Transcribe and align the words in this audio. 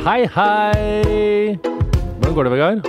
Hei, 0.00 0.24
hei! 0.32 1.58
Hvordan 1.60 2.32
går 2.32 2.46
det, 2.46 2.50
Vegard? 2.54 2.86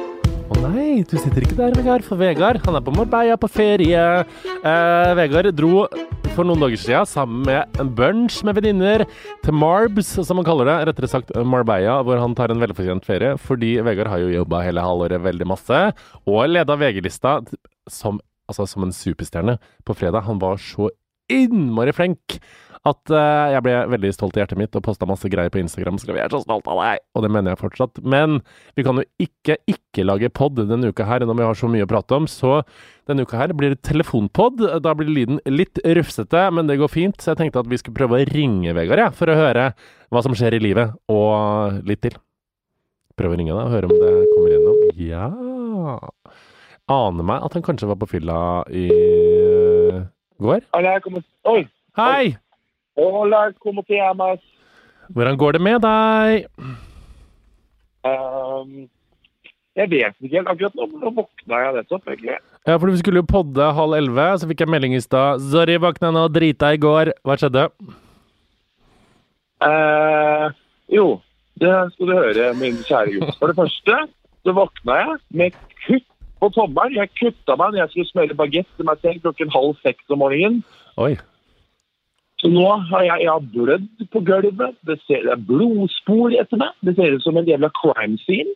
Å 0.48 0.60
nei, 0.64 1.02
du 1.04 1.18
sitter 1.20 1.44
ikke 1.44 1.58
der, 1.58 1.74
Vegard. 1.76 2.06
For 2.08 2.16
Vegard 2.16 2.62
han 2.64 2.78
er 2.80 2.86
på 2.86 2.94
Marbella 2.96 3.36
på 3.36 3.50
ferie. 3.52 4.04
Eh, 4.48 5.12
Vegard 5.20 5.50
dro 5.58 5.82
for 6.32 6.48
noen 6.48 6.64
dager 6.64 6.80
siden 6.80 7.10
sammen 7.12 7.44
med 7.50 7.82
en 7.84 7.90
bunch 7.98 8.38
med 8.48 8.56
venninner 8.56 9.04
til 9.44 9.58
Marbs, 9.60 10.14
som 10.24 10.40
han 10.40 10.48
kaller 10.48 10.72
det. 10.72 10.78
Rettere 10.88 11.12
sagt 11.12 11.36
Marbella, 11.36 11.98
hvor 12.08 12.22
han 12.24 12.38
tar 12.38 12.56
en 12.56 12.64
velfortjent 12.64 13.04
ferie. 13.04 13.36
Fordi 13.44 13.74
Vegard 13.84 14.14
har 14.14 14.24
jo 14.24 14.32
jobba 14.32 14.64
hele 14.70 14.88
halvåret 14.88 15.28
veldig 15.28 15.50
masse, 15.52 15.84
og 16.24 16.42
leda 16.48 16.80
VG-lista 16.80 17.42
som, 17.92 18.24
altså, 18.48 18.70
som 18.72 18.88
en 18.88 18.96
superstjerne 18.96 19.60
på 19.84 20.00
fredag. 20.00 20.24
Han 20.32 20.40
var 20.40 20.64
så 20.64 20.88
innmari 21.32 21.96
flink 21.96 22.42
at 22.90 23.12
uh, 23.14 23.52
jeg 23.54 23.62
ble 23.62 23.74
veldig 23.94 24.10
stolt 24.16 24.38
i 24.38 24.42
hjertet 24.42 24.58
mitt 24.58 24.74
og 24.78 24.82
posta 24.88 25.06
masse 25.06 25.30
greier 25.30 25.52
på 25.54 25.60
Instagram. 25.62 26.00
Så 26.02 26.10
jeg 26.10 26.24
er 26.24 26.34
så 26.34 26.40
stolt 26.42 26.66
av 26.72 26.80
deg, 26.82 27.04
og 27.14 27.26
det 27.26 27.30
mener 27.34 27.54
jeg 27.54 27.62
fortsatt. 27.62 28.02
Men 28.02 28.40
vi 28.78 28.86
kan 28.88 28.98
jo 28.98 29.06
ikke 29.22 29.60
ikke 29.70 30.06
lage 30.08 30.32
pod 30.34 30.58
denne 30.58 30.90
uka 30.90 31.06
her, 31.06 31.22
når 31.28 31.38
vi 31.38 31.46
har 31.46 31.60
så 31.60 31.70
mye 31.70 31.86
å 31.86 31.92
prate 31.92 32.18
om. 32.18 32.26
Så 32.32 32.64
denne 33.10 33.28
uka 33.28 33.38
her 33.38 33.54
blir 33.58 33.76
det 33.76 33.84
telefonpod. 33.86 34.66
Da 34.82 34.96
blir 34.98 35.14
lyden 35.14 35.38
litt 35.46 35.78
rufsete, 36.00 36.48
men 36.58 36.72
det 36.72 36.80
går 36.82 36.90
fint. 36.90 37.22
Så 37.22 37.36
jeg 37.36 37.44
tenkte 37.44 37.62
at 37.62 37.70
vi 37.70 37.78
skulle 37.82 38.00
prøve 38.02 38.18
å 38.18 38.30
ringe 38.32 38.74
Vegard, 38.78 39.06
ja, 39.06 39.12
for 39.14 39.30
å 39.30 39.38
høre 39.38 39.72
hva 40.10 40.26
som 40.26 40.34
skjer 40.38 40.58
i 40.58 40.64
livet, 40.66 40.98
og 41.12 41.86
litt 41.86 42.02
til. 42.08 42.18
Prøve 43.20 43.38
å 43.38 43.42
ringe 43.44 43.54
deg 43.54 43.62
og 43.62 43.76
høre 43.76 43.92
om 43.92 43.94
det 43.94 44.14
kommer 44.34 44.56
gjennom. 44.56 44.82
Ja 44.98 45.28
Aner 46.92 47.24
meg 47.24 47.46
at 47.46 47.54
han 47.56 47.64
kanskje 47.64 47.88
var 47.88 48.00
på 48.02 48.10
fylla 48.18 48.40
i 48.74 48.88
går. 50.42 50.66
Oi, 51.52 51.62
Hei! 51.98 52.36
Hvordan 55.12 55.38
går 55.38 55.58
det 55.58 55.62
med 55.62 55.82
deg? 55.84 56.48
Um, 58.08 58.90
jeg 59.78 59.90
vet 59.92 60.16
ikke 60.20 60.38
helt. 60.38 60.52
Akkurat 60.52 60.76
nå, 60.76 60.88
nå 61.00 61.12
våkna 61.16 61.60
jeg 61.64 61.76
nettopp, 61.78 62.08
egentlig. 62.10 62.38
Ja, 62.68 62.76
for 62.76 62.92
vi 62.92 63.02
skulle 63.02 63.22
jo 63.22 63.30
podde 63.32 63.72
halv 63.78 63.98
elleve, 63.98 64.28
så 64.38 64.50
fikk 64.50 64.64
jeg 64.66 64.72
melding 64.74 64.96
i 64.98 65.04
stad. 65.04 65.44
Sorry, 65.54 65.78
våkna 65.82 66.12
nå, 66.16 66.28
drita 66.34 66.74
i 66.76 66.82
går. 66.82 67.14
Hva 67.26 67.38
skjedde? 67.40 67.68
Uh, 69.62 70.50
jo, 70.92 71.06
det 71.62 71.74
skal 71.94 72.10
du 72.10 72.16
høre, 72.18 72.52
min 72.60 72.80
kjære 72.88 73.20
gutt. 73.20 73.36
For 73.40 73.52
det 73.52 73.60
første 73.60 74.00
så 74.42 74.56
våkna 74.58 74.98
jeg 75.04 75.20
med 75.38 75.60
kutt 75.86 76.08
på 76.42 76.50
tommelen. 76.56 76.98
Jeg 76.98 77.14
kutta 77.20 77.58
meg 77.60 77.74
når 77.74 77.84
jeg 77.84 77.92
skulle 77.94 78.12
smøre 78.12 78.40
bagett 78.40 78.72
til 78.78 78.88
meg 78.90 79.04
selv 79.04 79.22
klokken 79.26 79.54
halv 79.54 79.76
seks 79.86 80.14
om 80.14 80.24
morgenen. 80.24 80.64
Oi. 81.02 81.14
Så 82.42 82.50
nå 82.50 82.66
har 82.90 83.06
jeg, 83.06 83.22
jeg 83.22 83.30
har 83.30 83.50
blødd 83.54 84.06
på 84.14 84.24
gulvet. 84.26 84.78
Det, 84.88 84.98
ser, 85.06 85.28
det 85.28 85.36
er 85.36 85.46
blodspor 85.46 86.34
etter 86.34 86.62
meg. 86.62 86.74
Det 86.82 86.96
ser 86.98 87.14
ut 87.14 87.26
som 87.26 87.38
en 87.38 87.50
jævla 87.50 87.70
crime 87.78 88.18
scene. 88.24 88.56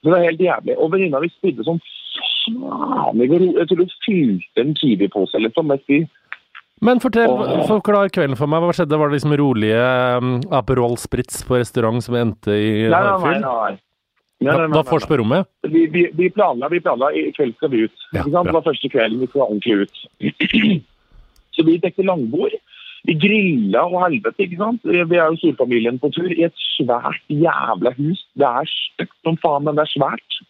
Så 0.00 0.08
det 0.08 0.16
er 0.18 0.28
helt 0.28 0.44
jævlig. 0.44 0.76
Og 0.76 0.92
venninna 0.92 1.20
mi 1.22 1.32
spydde 1.32 1.64
som 1.64 1.80
faen 1.80 3.20
i 3.20 3.28
går. 3.30 3.46
Jeg 3.56 3.70
tror 3.70 3.84
hun 3.84 3.94
fylte 4.04 4.64
en 4.64 4.74
Kiwi-pose 4.76 5.40
eller 5.40 5.52
noe. 5.56 5.78
sånt. 5.80 6.16
Men 6.80 7.00
fortell, 7.00 7.32
forklar 7.68 8.12
kvelden 8.12 8.38
for 8.40 8.48
meg. 8.48 8.64
Hva 8.64 8.76
skjedde? 8.76 8.96
Var 9.00 9.10
det 9.10 9.18
liksom 9.18 9.36
rolige 9.40 9.84
um, 10.20 10.38
Aperol 10.56 10.96
Spritz 11.00 11.42
på 11.44 11.60
restaurant 11.60 12.04
som 12.04 12.16
endte 12.16 12.56
i 12.56 12.70
Nei, 12.88 13.00
nei, 13.08 13.18
nei. 13.24 13.40
nei. 13.44 13.78
Nei, 14.40 14.54
nei, 14.56 14.66
nei, 14.68 14.72
nei. 14.72 14.82
vors 14.88 15.04
på 15.04 15.18
rommet? 15.20 15.48
Vi, 15.68 15.82
vi, 15.92 16.06
vi 16.16 16.30
planla, 16.32 16.68
vi 16.72 16.80
planla 16.80 17.10
i 17.12 17.26
kveld 17.36 17.58
skal 17.58 17.70
vi 17.74 17.82
ut. 17.84 18.04
Ja? 18.16 18.22
Det 18.24 18.54
var 18.56 18.64
første 18.64 18.88
kvelden 18.88 19.20
vi 19.20 19.28
skulle 19.28 19.44
ordentlig 19.50 19.84
ut. 19.84 20.84
Så 21.54 21.64
vi 21.66 21.76
dekket 21.82 22.06
langbord. 22.08 22.54
Vi 23.08 23.14
grilla 23.16 23.82
og 23.88 23.98
helvete, 24.04 24.44
ikke 24.44 24.58
sant. 24.60 24.80
Vi 24.84 25.16
er 25.16 25.28
jo 25.32 25.38
storfamilien 25.40 25.98
på 26.00 26.10
tur 26.12 26.28
i 26.32 26.44
et 26.48 26.56
svært 26.76 27.20
jævla 27.32 27.92
hus. 27.96 28.24
Det 28.36 28.48
er 28.48 28.68
stygt 28.68 29.16
som 29.24 29.38
faen, 29.40 29.64
men 29.68 29.76
det 29.78 29.86
er 29.86 29.92
svært. 29.92 30.40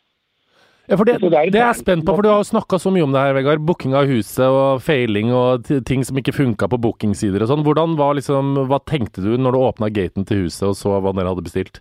Ja, 0.91 0.97
for 0.99 1.07
det, 1.07 1.21
det 1.23 1.35
er- 1.39 1.51
jeg 1.55 1.77
spent 1.79 2.05
på, 2.07 2.15
for 2.17 2.23
du 2.27 2.29
har 2.33 2.43
snakka 2.43 2.79
så 2.83 2.91
mye 2.91 3.05
om 3.07 3.13
det 3.15 3.21
her, 3.23 3.35
Vegard. 3.35 3.63
Booking 3.63 3.95
av 3.95 4.07
huset 4.11 4.43
og 4.47 4.83
failing 4.83 5.31
og 5.31 5.67
ting 5.87 6.03
som 6.03 6.19
ikke 6.19 6.35
funka 6.35 6.67
på 6.71 6.81
bookingsider 6.83 7.43
og 7.43 7.51
sånn. 7.53 7.63
Hvordan 7.67 7.95
var 7.97 8.15
liksom, 8.19 8.67
Hva 8.67 8.81
tenkte 8.83 9.23
du 9.23 9.37
når 9.39 9.53
du 9.55 9.59
åpna 9.59 9.91
gaten 9.95 10.27
til 10.27 10.47
huset 10.47 10.67
og 10.71 10.75
så 10.75 10.99
hva 10.99 11.15
dere 11.15 11.31
hadde 11.31 11.47
bestilt? 11.47 11.81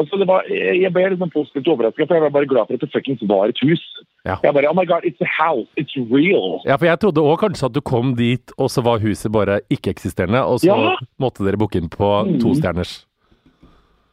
Altså, 0.00 0.16
det 0.16 0.24
var, 0.26 0.46
jeg 0.48 0.88
ble 0.94 1.02
liksom 1.12 1.30
positivt 1.34 1.66
overraska, 1.68 2.06
for 2.08 2.14
jeg 2.16 2.22
var 2.24 2.30
bare 2.32 2.46
glad 2.48 2.66
for 2.66 2.74
at 2.78 2.80
det 2.80 2.88
fuckings 2.94 3.20
var 3.28 3.50
et 3.52 3.58
hus. 3.60 3.82
Ja. 4.24 4.38
Jeg 4.42 4.54
bare 4.56 4.70
Oh 4.70 4.76
my 4.78 4.86
God, 4.88 5.04
it's 5.04 5.20
a 5.20 5.28
house. 5.28 5.68
It's 5.76 5.92
real. 6.08 6.62
Ja, 6.64 6.76
for 6.80 6.86
jeg 6.88 6.98
trodde 7.02 7.20
òg 7.20 7.38
kanskje 7.42 7.66
at 7.68 7.74
du 7.76 7.80
kom 7.84 8.14
dit, 8.16 8.54
og 8.56 8.70
så 8.72 8.80
var 8.86 9.02
huset 9.04 9.32
bare 9.32 9.60
ikke-eksisterende, 9.68 10.40
og 10.48 10.60
så 10.64 10.72
Ja. 10.72 10.96
måtte 11.20 11.44
dere 11.44 11.58
booke 11.60 11.76
inn 11.76 11.90
på 11.92 12.08
Mm. 12.24 12.38
tostjerners. 12.40 13.04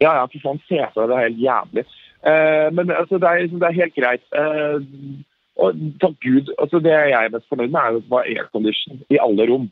Ja, 0.02 0.14
ja, 0.20 0.26
fy 0.28 0.40
faen, 0.44 0.60
se 0.68 0.80
for 0.94 1.08
deg, 1.08 1.10
det 1.10 1.16
er 1.18 1.28
helt 1.30 1.42
jævlig. 1.48 1.86
Uh, 2.20 2.68
men 2.76 2.92
altså, 2.92 3.16
det 3.20 3.24
er, 3.30 3.40
liksom, 3.46 3.60
det 3.60 3.68
er 3.70 3.80
helt 3.80 3.96
greit. 3.96 4.24
Uh, 4.36 4.80
og 5.64 5.76
takk 6.00 6.16
Gud, 6.24 6.52
altså 6.60 6.80
det 6.84 6.92
jeg 6.92 7.12
er 7.26 7.30
mest 7.32 7.48
fornøyd 7.48 7.72
med, 7.72 7.80
er 7.80 7.88
at 7.88 8.04
det 8.04 8.12
var 8.12 8.24
aircondition 8.28 9.00
i 9.10 9.18
alle 9.24 9.48
rom. 9.48 9.72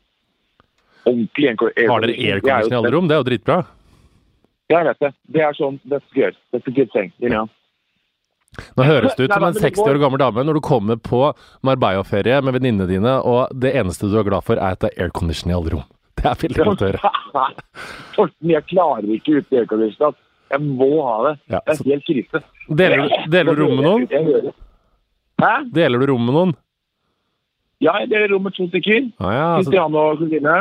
Ordentlig 1.04 1.48
aircondition. 1.48 1.90
Har 1.90 2.00
dere 2.00 2.16
aircondition 2.16 2.72
i 2.72 2.76
alle 2.80 2.92
rom? 2.96 3.08
Det 3.08 3.14
er 3.16 3.20
jo 3.22 3.28
dritbra. 3.30 3.58
Ja, 4.70 4.78
jeg 4.82 4.86
vet 4.90 4.98
det. 5.00 5.12
Det 5.32 5.40
er 5.46 5.54
sånn, 5.56 5.78
that's 5.88 6.10
good. 6.14 6.36
That's 6.52 6.66
a 6.68 6.74
good 6.76 6.90
thing, 6.92 7.12
you 7.18 7.28
know. 7.32 7.48
Nå 8.76 8.84
høres 8.88 9.14
det 9.16 9.28
ut 9.28 9.32
som 9.36 9.44
en 9.44 9.54
60 9.54 9.76
går- 9.76 9.94
år 9.94 9.98
gammel 10.02 10.18
dame 10.18 10.42
når 10.44 10.54
du 10.58 10.60
kommer 10.64 10.96
på 10.96 11.20
Marbella-ferie 11.62 12.40
med 12.42 12.54
venninnene 12.56 12.88
dine, 12.88 13.12
og 13.22 13.52
det 13.54 13.74
eneste 13.76 14.08
du 14.10 14.18
er 14.18 14.24
glad 14.26 14.42
for, 14.44 14.56
er 14.56 14.72
at 14.76 14.80
det 14.80 14.90
er 14.96 15.04
aircondition 15.06 15.50
i 15.52 15.54
alle 15.56 15.70
rom. 15.76 15.84
Det 16.18 16.24
er 16.26 16.34
veldig 16.40 16.64
godt 16.66 16.80
å 16.82 16.86
høre. 16.88 17.10
Torsten, 18.16 18.48
jeg 18.50 18.64
klarer 18.72 19.06
ikke 19.14 19.36
uten 19.38 19.58
aircondition. 19.60 20.16
Jeg 20.50 20.60
må 20.64 20.88
ha 21.06 21.16
det. 21.28 21.34
Ja, 21.52 21.60
Det 21.68 21.76
er 21.78 21.84
helt 21.92 22.06
krise. 22.08 22.40
Deler, 22.80 23.04
du- 23.04 23.30
deler 23.30 23.54
du 23.54 23.62
rom 23.62 23.76
med 23.76 23.84
noen? 23.86 24.48
Hæ? 25.38 25.52
Deler 25.76 26.02
du 26.02 26.06
rom 26.10 26.24
med 26.26 26.34
noen? 26.34 26.54
Ja, 27.84 27.92
jeg 28.02 28.10
deler 28.10 28.32
rom 28.34 28.42
med 28.48 28.56
to 28.56 28.66
stykker. 28.72 29.12
Ah, 29.22 29.30
ja, 29.36 29.46
Kristian 29.60 29.94
og 29.94 30.18
Kristine. 30.18 30.56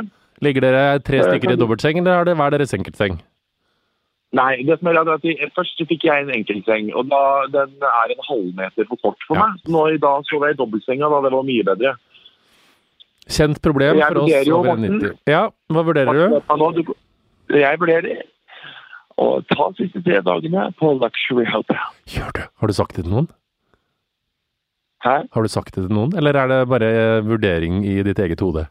ligger 0.45 0.61
dere 0.67 0.99
tre 1.01 1.23
stykker 1.25 1.55
i 1.55 1.57
dobbeltseng, 1.57 1.97
eller 2.03 2.19
har 2.19 2.25
det 2.29 2.35
hver 2.37 2.53
deres 2.53 2.75
enkeltseng? 2.77 3.17
Nei, 4.35 4.57
det 4.67 4.79
som 4.79 4.87
er 4.89 4.97
at 5.13 5.23
jeg- 5.23 5.51
først 5.55 5.79
fikk 5.87 6.03
jeg 6.03 6.23
en 6.23 6.29
enkeltseng, 6.35 6.93
og 6.95 7.07
da, 7.09 7.47
den 7.47 7.75
er 7.81 8.11
en 8.11 8.23
halvmeter 8.27 8.85
for 8.87 8.97
kort 8.97 9.17
for 9.27 9.35
Ja. 9.37 9.47
meg. 9.47 9.61
Nå 9.67 9.85
i 9.93 9.97
dag 9.97 10.25
sov 10.25 10.41
jeg 10.43 10.51
i 10.51 10.57
dobbeltsenga, 10.57 11.09
da 11.09 11.21
det 11.21 11.31
var 11.31 11.43
mye 11.43 11.63
bedre. 11.63 11.95
Kjent 13.27 13.61
problem 13.61 13.99
for 13.99 14.19
oss 14.23 14.47
over 14.47 14.75
90. 14.77 15.17
Ja, 15.27 15.49
hva 15.69 15.83
vurderer 15.83 16.13
du? 16.13 16.93
Jeg 17.49 17.79
vurderer 17.79 18.23
å 19.17 19.41
ta 19.47 19.69
de 19.71 19.83
siste 19.87 20.03
tre 20.03 20.21
dagene 20.21 20.73
på 20.75 20.99
Luxury 20.99 21.45
Hotel. 21.45 21.77
Gjør 22.07 22.31
du? 22.33 22.41
Har 22.59 22.67
du 22.67 22.73
sagt 22.73 22.95
det 22.95 23.03
til 23.05 23.13
noen? 23.13 23.27
Hæ? 25.03 25.27
Har 25.31 25.41
du 25.41 25.47
sagt 25.47 25.73
det 25.75 25.87
til 25.87 25.95
noen, 25.95 26.13
eller 26.17 26.35
er 26.35 26.47
det 26.47 26.67
bare 26.69 26.87
eh, 26.89 27.21
vurdering 27.21 27.83
i 27.85 28.01
ditt 28.03 28.17
eget 28.19 28.39
hode? 28.43 28.67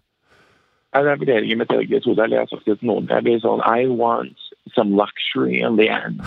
Nei, 0.95 1.03
Det 1.03 1.13
er 1.13 1.17
vurdering 1.21 1.51
i 1.53 1.55
mitt 1.61 1.69
eget 1.71 2.05
hode, 2.05 2.19
eller 2.25 2.37
jeg 2.37 2.47
har 2.49 2.53
sagt 2.57 2.65
det 2.67 2.79
til 2.81 2.89
noen. 2.89 3.07
Jeg 3.09 3.25
blir 3.25 3.41
sånn 3.41 3.61
I 3.67 3.87
want 3.87 4.37
some 4.75 4.97
luxury 4.97 5.61
in 5.61 5.77
the 5.77 5.89
end. 5.89 6.21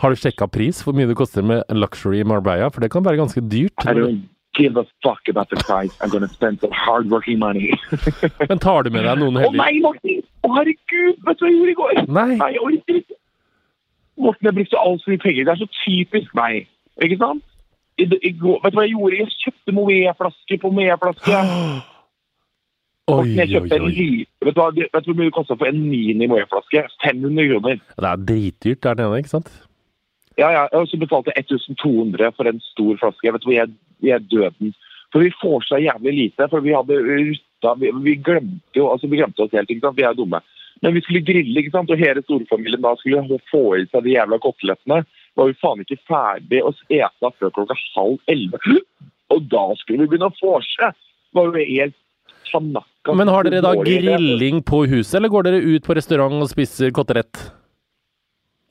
Har 0.00 0.10
du 0.10 0.16
sjekka 0.16 0.48
pris, 0.50 0.82
hvor 0.84 0.96
mye 0.96 1.08
det 1.08 1.16
koster 1.18 1.44
med 1.46 1.62
luxury 1.70 2.20
i 2.20 2.26
Marbella? 2.26 2.70
For 2.70 2.84
det 2.84 2.90
kan 2.92 3.04
være 3.04 3.20
ganske 3.20 3.40
dyrt. 3.40 3.86
I 3.86 3.94
don't 3.94 4.24
give 4.56 4.76
a 4.76 4.84
fuck 5.02 5.28
about 5.28 5.50
the 5.50 5.56
price. 5.56 5.94
I'm 6.00 6.10
gonna 6.10 6.28
spend 6.28 6.60
some 6.60 6.72
hardworking 6.72 7.38
money. 7.38 7.72
Men 8.48 8.58
tar 8.58 8.82
du 8.82 8.90
med 8.90 9.04
deg 9.04 9.20
noen 9.20 9.40
Å 9.40 9.48
oh, 9.48 9.56
nei, 9.56 9.74
Morten! 9.84 10.22
Å 10.46 10.52
herregud, 10.56 11.20
vet 11.26 11.38
du 11.38 11.44
hva 11.44 11.50
jeg 11.50 11.58
gjorde 11.58 11.72
i 11.74 11.80
går? 11.80 12.00
Nei. 12.08 12.30
Nei, 12.40 12.52
jeg 12.56 12.64
orker 12.68 13.00
ikke. 13.02 13.18
Morten, 14.16 14.48
jeg 14.48 14.56
brukte 14.60 14.80
altfor 14.80 15.12
mye 15.12 15.22
penger. 15.26 15.44
Det 15.44 15.52
er 15.52 15.60
så 15.60 15.68
typisk 15.82 16.38
meg. 16.38 16.70
Ikke 17.04 17.18
sant? 17.20 17.44
I, 17.96 18.06
i 18.06 18.32
vet 18.32 18.40
du 18.40 18.78
hva 18.78 18.86
jeg 18.86 18.94
gjorde? 18.94 19.20
Jeg 19.20 19.34
kjøpte 19.42 19.76
Moët-flaske 19.76 20.58
på 20.62 20.72
Moët-flaske. 20.78 21.42
Oi, 23.06 23.36
jeg 23.38 23.52
kjøpte 23.52 23.76
en 23.78 23.84
liter. 23.86 24.26
Vet 24.42 24.56
du, 24.56 24.58
hva, 24.58 24.70
vet 24.74 25.04
du 25.04 25.12
hvor 25.12 25.18
mye 25.20 25.28
det 25.28 25.34
kosta 25.36 25.54
for 25.54 25.70
en 25.70 25.78
mini 25.78 26.26
Moët-flaske? 26.26 26.80
500 27.04 27.50
kroner. 27.52 27.76
Det 27.94 28.08
er 28.10 28.22
dritdyrt 28.30 28.80
der 28.82 28.96
nede, 28.98 29.18
ikke 29.22 29.30
sant? 29.30 29.50
Ja, 30.40 30.48
ja. 30.50 30.64
Og 30.74 30.88
så 30.90 30.98
betalte 30.98 31.30
jeg 31.36 31.46
1200 31.46 32.32
for 32.34 32.50
en 32.50 32.58
stor 32.72 32.98
flaske. 33.02 33.32
Vet 33.36 33.44
du 33.44 33.46
hva, 33.52 33.60
jeg, 33.60 33.76
jeg 34.02 34.16
er 34.16 34.24
døden. 34.26 34.72
For 35.14 35.22
vi 35.22 35.30
får 35.38 35.68
så 35.68 35.78
jævlig 35.78 36.14
lite. 36.16 36.48
For 36.50 36.64
vi 36.64 36.74
hadde 36.74 36.98
rutta 36.98 37.74
Vi, 37.80 37.92
vi 38.04 38.14
glemte 38.20 38.78
jo 38.78 38.88
altså 38.92 39.08
vi 39.08 39.20
glemte 39.20 39.46
oss 39.46 39.54
helt, 39.54 39.70
ikke 39.70 39.86
sant. 39.86 39.98
Vi 40.00 40.06
er 40.08 40.16
dumme. 40.18 40.40
Men 40.82 40.96
vi 40.96 41.02
skulle 41.04 41.22
grille, 41.28 41.54
ikke 41.60 41.76
sant. 41.76 41.92
Og 41.94 42.02
hele 42.02 42.24
storfamilien 42.24 42.82
da 42.82 42.96
skulle 42.98 43.38
få 43.52 43.62
i 43.78 43.84
seg 43.86 44.02
de 44.02 44.16
jævla 44.16 44.40
kotelettene. 44.42 45.04
Var 45.38 45.52
vi 45.52 45.56
faen 45.62 45.84
ikke 45.84 46.00
ferdig 46.10 46.64
å 46.64 46.74
ete 46.90 47.30
før 47.38 47.54
klokka 47.54 47.78
halv 47.94 48.18
elleve. 48.34 48.80
Og 49.34 49.46
da 49.50 49.62
skulle 49.78 50.02
vi 50.02 50.10
begynne 50.10 50.32
å 50.32 50.36
vorse! 50.42 50.90
Var 51.34 51.48
jo 51.48 51.64
helt 51.70 51.96
fanakka. 52.52 53.14
Men 53.16 53.28
har 53.32 53.46
dere 53.46 53.62
da 53.64 53.74
grilling 53.78 54.62
på 54.66 54.84
huset, 54.90 55.18
eller 55.20 55.32
går 55.32 55.48
dere 55.48 55.62
ut 55.62 55.86
på 55.86 55.96
restaurant 55.98 56.40
og 56.42 56.50
spiser 56.50 56.90
kotelett? 56.96 57.50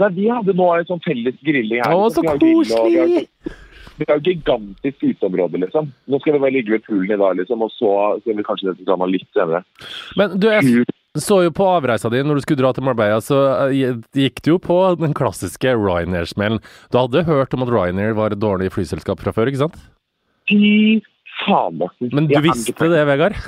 Nei, 0.02 0.10
vi 0.12 0.26
hadde 0.28 0.56
nå 0.58 0.66
en 0.76 0.88
sånn 0.90 1.04
felles 1.06 1.38
grilling 1.46 1.80
her. 1.86 1.94
Å, 1.96 2.10
så 2.12 2.24
koselig! 2.26 2.36
Det 2.36 2.44
er 2.44 2.52
jo 2.52 2.64
vi 2.66 3.00
har- 3.00 4.18
koselig! 4.20 4.26
Gigantisk 4.26 5.04
uteområde, 5.08 5.62
liksom. 5.64 5.86
Nå 6.12 6.20
skal 6.20 6.36
vi 6.36 6.40
bare 6.44 6.52
ligge 6.52 6.74
ved 6.74 6.84
poolen 6.84 7.14
i 7.16 7.20
dag, 7.22 7.38
liksom, 7.40 7.62
og 7.64 7.72
så 7.78 7.92
ser 8.26 8.36
vi 8.36 8.44
kanskje 8.44 8.74
dette 8.74 8.84
sammen 8.90 9.14
litt 9.14 9.28
senere. 9.32 9.62
Men 10.20 10.36
du, 10.36 10.50
jeg 10.52 10.84
så 11.16 11.38
jo 11.46 11.52
på 11.56 11.64
avreisa 11.78 12.12
di 12.12 12.20
når 12.28 12.42
du 12.42 12.44
skulle 12.44 12.60
dra 12.60 12.74
til 12.76 12.84
Marbella, 12.84 13.22
så 13.24 13.40
eh, 13.72 13.96
gikk 14.20 14.42
du 14.44 14.50
jo 14.56 14.60
på 14.60 14.80
den 15.00 15.16
klassiske 15.16 15.72
Ryanair-smellen. 15.80 16.60
Du 16.92 17.00
hadde 17.00 17.24
hørt 17.24 17.56
om 17.56 17.64
at 17.64 17.72
Ryanair 17.72 18.18
var 18.20 18.36
et 18.36 18.42
dårlig 18.44 18.68
flyselskap 18.76 19.24
fra 19.24 19.32
før, 19.32 19.48
ikke 19.48 19.64
sant? 19.64 19.80
Fy 20.52 21.00
faen, 21.46 21.80
Morten. 21.80 22.12
Men 22.12 22.28
du 22.28 22.36
Jeg 22.36 22.44
visste 22.50 22.92
det, 22.92 23.06
Vegard? 23.08 23.40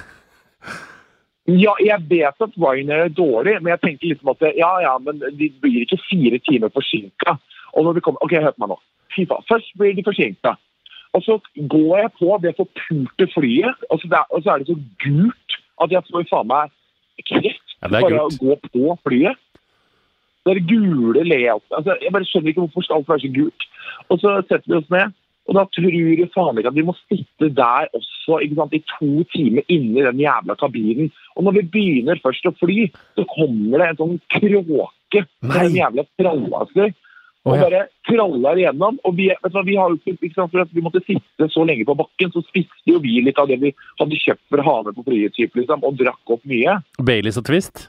Ja, 1.47 1.73
jeg 1.79 2.03
vet 2.09 2.43
at 2.43 2.55
Ryanair 2.59 3.05
er 3.05 3.13
dårlig, 3.15 3.53
men 3.61 3.71
jeg 3.71 3.83
tenker 3.83 4.09
liksom 4.11 4.33
at 4.33 4.41
ja, 4.57 4.71
ja, 4.83 4.97
men 4.99 5.21
de 5.39 5.47
blir 5.61 5.85
ikke 5.85 5.99
fire 6.09 6.39
timer 6.43 6.73
forsinka. 6.75 7.37
Og 7.73 7.85
når 7.85 7.97
vi 7.97 8.03
kommer 8.03 8.23
Ok, 8.25 8.35
hør 8.35 8.51
på 8.55 8.65
meg 8.65 8.73
nå. 8.73 8.79
Fy 9.15 9.23
faen. 9.29 9.45
Først 9.47 9.71
blir 9.79 9.95
de 9.95 10.03
forsinka. 10.03 10.57
Og 11.15 11.23
så 11.23 11.37
går 11.71 11.93
jeg 12.01 12.11
på 12.19 12.39
det 12.43 12.53
forpulte 12.57 13.27
flyet, 13.31 13.85
og 13.89 14.01
så, 14.01 14.09
der, 14.11 14.17
er, 14.17 14.33
og 14.35 14.43
så 14.43 14.51
er 14.51 14.57
det 14.57 14.67
så 14.67 14.77
gult 15.03 15.57
at 15.83 15.93
jeg 15.93 16.03
får 16.11 16.27
faen 16.31 16.51
meg 16.51 16.73
kreft 17.29 17.75
Ja, 17.77 17.89
bare 17.93 18.25
å 18.25 18.33
gå 18.41 18.57
på 18.67 18.97
flyet. 19.05 19.39
Det 20.47 20.55
er 20.55 20.67
gule 20.67 21.23
layout. 21.27 21.63
Altså, 21.75 21.95
jeg 22.01 22.11
bare 22.11 22.27
skjønner 22.27 22.51
ikke 22.51 22.63
hvorfor 22.65 22.85
skal 22.85 22.99
alt 22.99 23.09
være 23.11 23.23
så 23.23 23.31
gult. 23.35 23.65
Og 24.09 24.19
så 24.21 24.35
setter 24.47 24.67
vi 24.67 24.77
oss 24.79 24.93
ned, 24.93 25.15
og 25.47 25.55
da 25.55 25.63
tror 25.71 25.95
jeg 25.95 26.29
faen 26.33 26.59
ikke 26.59 26.71
at 26.73 26.77
vi 26.77 26.85
må 26.85 26.93
sitte 27.05 27.49
der 27.55 27.89
også 27.95 28.39
sant, 28.43 28.75
i 28.75 28.83
to 28.91 29.23
timer 29.31 29.63
inni 29.71 30.03
den 30.03 30.19
jævla 30.19 30.57
kabinen. 30.59 31.11
Og 31.37 31.47
når 31.47 31.59
vi 31.59 31.67
begynner 31.77 32.19
først 32.23 32.49
å 32.49 32.55
fly, 32.59 32.87
så 33.15 33.23
kommer 33.31 33.79
det 33.79 33.89
en 33.91 33.99
sånn 34.01 34.15
kråke 34.35 35.23
med 35.39 35.53
den 35.53 35.69
en 35.69 35.77
jævla 35.77 36.07
tralla 36.19 36.63
si. 36.73 36.89
Og 37.47 37.55
ja. 37.55 37.63
bare 37.63 37.81
traller 38.09 38.59
igjennom. 38.59 38.97
Og 39.07 39.15
vi, 39.15 39.29
vet 39.31 39.53
du 39.55 39.59
vi 39.63 39.77
har 39.79 39.93
jo 39.93 39.99
ikke, 40.03 40.33
sant, 40.35 40.51
for 40.51 40.65
at 40.65 40.73
vi 40.75 40.83
måtte 40.83 41.03
sitte 41.05 41.47
så 41.53 41.63
lenge 41.67 41.87
på 41.87 41.95
bakken, 41.95 42.33
så 42.33 42.43
spiste 42.49 42.91
jo 42.91 42.99
vi 43.03 43.21
litt 43.23 43.39
av 43.39 43.47
det 43.47 43.61
vi 43.61 43.71
hadde 44.01 44.19
kjøpt 44.25 44.43
for 44.51 44.63
å 44.63 44.67
ha 44.67 44.79
med 44.89 44.97
på 44.97 45.05
flyet, 45.07 45.39
liksom, 45.55 45.85
og 45.87 46.01
drakk 46.01 46.35
opp 46.35 46.43
mye. 46.49 46.81
Baileys 46.99 47.39
og 47.39 47.47
Twist? 47.47 47.87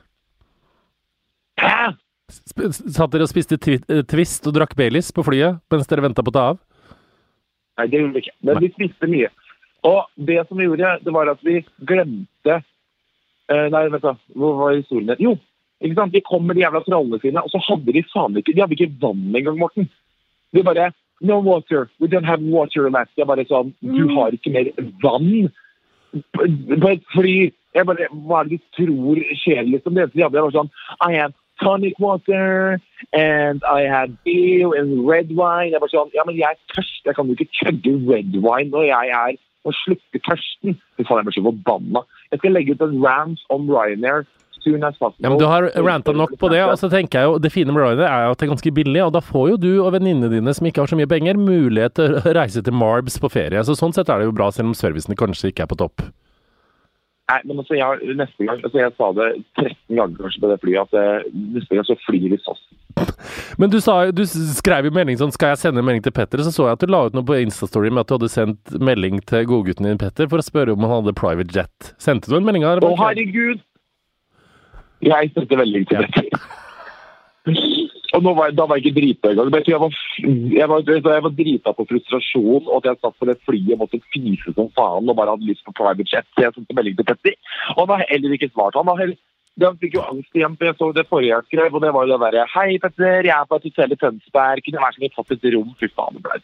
Hæ? 1.59 1.97
Satt 2.29 3.11
dere 3.11 3.25
og 3.25 3.31
spiste 3.31 3.57
eh, 3.57 4.03
Twist 4.07 4.47
og 4.47 4.55
drakk 4.55 4.75
Baileys 4.77 5.09
på 5.17 5.25
flyet 5.25 5.62
mens 5.73 5.88
dere 5.88 6.05
venta 6.05 6.23
på 6.23 6.31
å 6.31 6.37
ta 6.37 6.43
av? 6.53 6.59
Nei, 7.79 7.87
det 7.87 8.01
gjorde 8.01 8.17
vi 8.17 8.25
ikke. 8.25 8.37
Men 8.47 8.61
vi 8.63 8.71
spiste 8.75 9.11
mye. 9.11 9.31
Og 9.87 10.01
det 10.29 10.41
som 10.49 10.59
vi 10.59 10.67
gjorde, 10.67 10.97
det 11.05 11.15
var 11.15 11.31
at 11.31 11.45
vi 11.47 11.61
glemte 11.87 12.57
eh, 12.59 13.67
Nei, 13.71 13.85
vent 13.93 14.03
da. 14.05 14.17
hvor 14.35 14.57
var 14.59 14.75
historien? 14.75 15.13
din? 15.13 15.29
Jo, 15.29 15.37
ikke 15.85 15.99
sant? 16.01 16.15
de 16.15 16.25
kom 16.27 16.47
med 16.47 16.59
de 16.59 16.65
jævla 16.65 16.83
trollene 16.87 17.21
sine, 17.23 17.45
og 17.45 17.53
så 17.53 17.61
hadde 17.69 17.95
de 17.95 18.03
faen 18.11 18.41
ikke 18.41 18.57
De 18.57 18.65
hadde 18.65 18.75
ikke 18.75 18.91
vann 19.03 19.29
engang, 19.31 19.61
Morten. 19.61 19.87
De 20.55 20.65
bare 20.67 20.91
No 21.21 21.41
water. 21.43 21.89
We 21.99 22.07
don't 22.07 22.27
have 22.27 22.43
water 22.43 22.89
left. 22.91 23.11
Jeg 23.19 23.27
bare 23.27 23.47
sånn 23.49 23.73
Du 23.83 24.05
har 24.15 24.35
ikke 24.35 24.53
mer 24.55 24.71
vann 25.03 25.49
på 26.31 26.91
et 26.93 27.03
fly. 27.15 27.37
Jeg 27.75 27.87
bare 27.89 28.07
Hva 28.13 28.43
er 28.43 28.51
det 28.51 28.59
du 28.59 28.69
tror 28.79 29.23
skjer, 29.41 29.65
liksom? 29.67 29.95
Det 29.95 30.05
eneste 30.05 30.19
de 30.19 30.27
hadde, 30.27 30.45
var 30.47 30.55
sånn 30.55 30.71
I 31.03 31.19
have 31.19 31.35
tonic 31.62 31.99
water, 31.99 32.81
and 33.12 33.62
I 33.65 33.83
had 33.88 34.17
beer 34.25 34.75
and 34.79 35.07
red 35.09 35.29
wine. 35.35 35.73
Jeg 35.73 35.81
bare 35.83 35.93
sånn 35.93 36.15
Ja, 36.15 36.25
men 36.27 36.37
jeg 36.38 36.49
er 36.50 36.59
tørst. 36.75 37.05
Jeg 37.07 37.15
kan 37.19 37.27
jo 37.29 37.37
ikke 37.38 37.50
kødde 37.62 37.95
red 38.09 38.35
wine 38.43 38.71
når 38.71 38.88
jeg 38.91 39.15
er 39.21 39.37
og 39.67 39.75
slukke 39.85 40.21
tørsten. 40.25 40.77
Fy 40.97 41.05
faen, 41.05 41.21
jeg 41.21 41.29
blir 41.29 41.37
så 41.38 41.47
forbanna. 41.50 42.05
Jeg 42.33 42.41
skal 42.41 42.55
legge 42.57 42.75
ut 42.77 42.85
en 42.87 43.00
rant 43.05 43.47
om 43.50 43.69
Ryanair. 43.71 44.27
Ja, 45.23 45.31
men 45.31 45.38
Du 45.38 45.47
har 45.47 45.62
ranta 45.87 46.12
nok 46.12 46.33
på 46.38 46.50
det. 46.50 46.62
og 46.67 46.77
så 46.77 46.91
tenker 46.91 47.21
jeg 47.21 47.29
jo, 47.29 47.38
Det 47.38 47.53
fine 47.53 47.73
med 47.73 47.83
Ryanair 47.83 48.09
er 48.09 48.25
jo 48.27 48.31
at 48.35 48.38
det 48.38 48.47
er 48.49 48.53
ganske 48.55 48.75
billig, 48.75 49.03
og 49.05 49.12
da 49.15 49.21
får 49.21 49.50
jo 49.50 49.57
du 49.57 49.71
og 49.85 49.93
venninnene 49.95 50.29
dine 50.33 50.55
som 50.55 50.67
ikke 50.67 50.83
har 50.83 50.91
så 50.91 50.99
mye 50.99 51.09
penger, 51.09 51.38
mulighet 51.38 51.95
til 51.95 52.19
å 52.19 52.35
reise 52.35 52.62
til 52.62 52.75
Marbs 52.75 53.19
på 53.23 53.31
ferie. 53.31 53.62
Så 53.65 53.79
Sånn 53.79 53.95
sett 53.95 54.09
er 54.11 54.19
det 54.19 54.27
jo 54.29 54.35
bra, 54.35 54.50
selv 54.50 54.73
om 54.73 54.75
servicene 54.75 55.17
kanskje 55.17 55.53
ikke 55.53 55.62
er 55.65 55.71
på 55.71 55.79
topp. 55.79 56.03
Nei, 57.29 57.43
men 57.45 57.59
altså, 57.61 57.77
jeg, 57.77 58.15
neste 58.17 58.47
gang, 58.49 58.61
altså 58.65 58.79
jeg 58.81 58.93
sa 58.97 59.09
det 59.13 59.27
13 59.61 59.99
ganger 59.99 60.21
kanskje 60.23 60.41
på 60.41 60.49
det 60.49 60.57
flyet, 60.63 60.87
at 60.89 60.97
eh, 60.97 61.27
neste 61.59 61.77
gang 61.77 61.85
så 61.85 61.97
flyr 62.07 62.25
vi 62.33 62.39
SAS. 62.41 62.63
Men 63.61 63.73
du, 63.73 63.77
sa, 63.85 63.99
du 64.17 64.23
skrev 64.27 64.89
jo 64.89 64.93
melding 64.95 65.19
sånn 65.21 65.31
Skal 65.35 65.53
jeg 65.53 65.61
sende 65.61 65.85
melding 65.87 66.03
til 66.03 66.15
Petter? 66.17 66.41
Så 66.43 66.51
så 66.55 66.67
jeg 66.67 66.79
at 66.79 66.83
du 66.83 66.91
la 66.91 67.05
ut 67.07 67.15
noe 67.15 67.27
på 67.29 67.37
Instastory 67.39 67.93
med 67.93 68.03
at 68.03 68.11
du 68.11 68.17
hadde 68.17 68.31
sendt 68.33 68.73
melding 68.83 69.21
til 69.29 69.45
godgutten 69.51 69.87
din 69.87 70.01
Petter 70.01 70.31
for 70.31 70.41
å 70.41 70.47
spørre 70.47 70.75
om 70.75 70.87
han 70.87 70.97
hadde 70.97 71.15
private 71.19 71.55
jet. 71.55 71.93
Sendte 72.01 72.33
du 72.33 72.39
en 72.39 72.49
melding? 72.49 72.67
Her, 72.67 72.83
Å, 72.83 72.95
herregud! 73.05 73.61
Jeg 75.05 75.35
sendte 75.37 75.61
melding 75.61 75.85
til 75.93 76.09
Ja. 76.09 76.41
Og 78.19 78.37
var 78.37 78.53
da 78.57 78.67
var 78.67 78.79
jeg 78.79 78.87
ikke 78.87 79.01
drita 79.01 79.31
engang. 79.31 79.51
men 79.53 79.63
Jeg 80.59 80.69
var, 80.69 80.83
jeg 80.87 81.03
jeg 81.05 81.25
var 81.27 81.35
drita 81.41 81.73
på 81.73 81.87
frustrasjon 81.91 82.69
og 82.69 82.77
at 82.79 82.91
jeg 82.91 83.01
satt 83.01 83.17
på 83.19 83.29
det 83.31 83.39
flyet 83.47 83.73
og 83.77 83.81
måtte 83.85 84.01
fise 84.13 84.55
som 84.57 84.71
faen 84.77 85.09
og 85.09 85.17
bare 85.17 85.35
hadde 85.35 85.49
lyst 85.49 85.65
på 85.65 85.77
private. 85.81 86.23
Så 86.35 86.45
jeg 86.45 86.55
sendte 86.55 86.77
melding 86.77 86.97
til 86.99 87.09
Petter, 87.09 87.35
og 87.77 87.83
han 87.85 87.95
har 87.95 88.07
heller 88.13 88.37
ikke 88.37 88.51
svart. 88.53 88.79
Han, 88.79 88.91
har 88.91 89.03
heller, 89.03 89.19
fikk 89.83 89.99
jo 89.99 90.07
angst 90.07 90.39
igjen, 90.39 90.57
for 90.59 90.69
jeg 90.69 90.79
så 90.79 90.93
det 90.97 91.09
forrige 91.11 91.35
jeg 91.35 91.49
skrev, 91.51 91.75
og 91.75 91.83
det 91.85 91.93
var 91.95 92.07
jo 92.07 92.15
det 92.15 92.21
derre 92.27 92.47
Hei, 92.55 92.71
Petter, 92.83 93.21
jeg 93.31 93.37
er 93.37 93.49
på 93.49 93.59
et 93.59 93.69
hotell 93.71 93.95
i 93.95 94.01
Tønsberg. 94.03 94.65
Kunne 94.65 94.93
som 94.95 95.09
et 95.09 95.19
fått 95.19 95.37
et 95.37 95.51
rom. 95.55 95.75
Fy 95.81 95.91
faen, 95.95 96.19
det 96.19 96.25
ble 96.27 96.41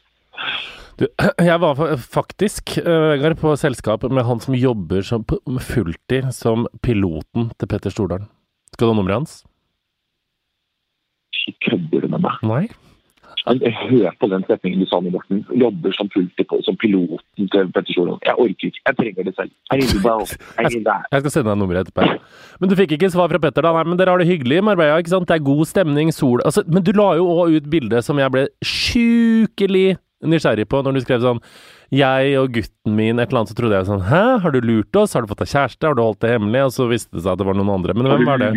Du, 0.98 1.06
jeg 1.50 1.58
var 1.62 1.80
faktisk, 1.98 2.78
øh, 2.82 3.08
Vegard, 3.14 3.38
på 3.40 3.56
selskap 3.58 4.06
med 4.10 4.26
han 4.28 4.40
som 4.42 4.54
jobber 4.54 5.02
som, 5.02 5.26
fulltid 5.72 6.30
som 6.34 6.68
piloten 6.82 7.50
til 7.58 7.70
Petter 7.70 7.90
Stordalen. 7.90 8.30
Skal 8.74 8.88
du 8.88 8.92
ha 8.92 8.98
nummeret 8.98 9.22
hans? 9.22 9.42
Kødder 11.68 12.00
du 12.06 12.08
med 12.08 12.20
meg? 12.24 12.40
Nei? 12.42 12.64
Hører 13.44 14.14
på 14.16 14.28
den 14.32 14.44
setningen 14.48 14.80
du 14.80 14.86
sa 14.88 14.96
nå, 15.04 15.10
Morten. 15.12 15.42
Jobber 15.60 15.92
som, 15.92 16.08
på- 16.08 16.60
som 16.64 16.76
piloten 16.80 17.48
til 17.52 17.66
Petter 17.74 17.92
Stordalen. 17.92 18.20
Jeg 18.24 18.38
orker 18.40 18.70
ikke. 18.70 18.80
Jeg 18.88 18.96
trenger 18.96 19.26
det 19.28 19.34
selv. 19.36 19.50
Jeg, 19.74 19.82
jeg. 19.82 20.80
Jeg 21.12 21.20
skal 21.20 21.30
sende 21.34 21.50
deg 21.50 21.58
nummeret 21.60 21.90
etterpå. 21.90 22.06
Men 22.62 22.70
du 22.72 22.76
fikk 22.78 22.94
ikke 22.96 23.10
svar 23.12 23.28
fra 23.28 23.42
Petter, 23.42 23.66
da? 23.66 23.74
Nei, 23.76 23.84
men 23.90 24.00
dere 24.00 24.14
har 24.14 24.22
det 24.22 24.30
hyggelig 24.30 24.62
i 24.62 24.64
Marbella, 24.64 24.96
ikke 25.02 25.12
sant? 25.12 25.28
Det 25.28 25.36
er 25.36 25.44
god 25.44 25.68
stemning, 25.68 26.12
sol 26.16 26.40
altså, 26.46 26.64
Men 26.70 26.86
du 26.86 26.94
la 26.96 27.10
jo 27.18 27.28
òg 27.44 27.58
ut 27.58 27.68
bilde 27.68 28.00
som 28.06 28.16
jeg 28.22 28.32
ble 28.32 28.46
sjukelig 28.64 29.98
nysgjerrig 30.24 30.64
på, 30.70 30.80
når 30.80 30.96
du 30.96 31.00
skrev 31.04 31.20
sånn 31.20 31.40
Jeg 31.92 32.30
og 32.40 32.54
gutten 32.54 32.94
min, 32.96 33.18
et 33.20 33.28
eller 33.28 33.42
annet, 33.42 33.50
så 33.52 33.56
trodde 33.58 33.76
jeg 33.76 33.88
sånn 33.90 34.06
Hæ, 34.08 34.22
har 34.40 34.54
du 34.54 34.60
lurt 34.64 34.96
oss? 34.96 35.12
Har 35.12 35.20
du 35.26 35.28
fått 35.28 35.42
deg 35.44 35.50
kjæreste? 35.52 35.84
Har 35.90 35.98
du 35.98 36.00
holdt 36.06 36.22
det 36.24 36.32
hemmelig? 36.32 36.62
Og 36.70 36.72
så 36.78 36.86
viste 36.88 37.12
det 37.18 37.26
seg 37.26 37.34
at 37.34 37.42
det 37.42 37.48
var 37.50 37.58
noen 37.58 37.74
andre. 37.76 37.92
Men 37.98 38.08
hvem 38.08 38.24
var 38.30 38.40
det? 38.40 38.52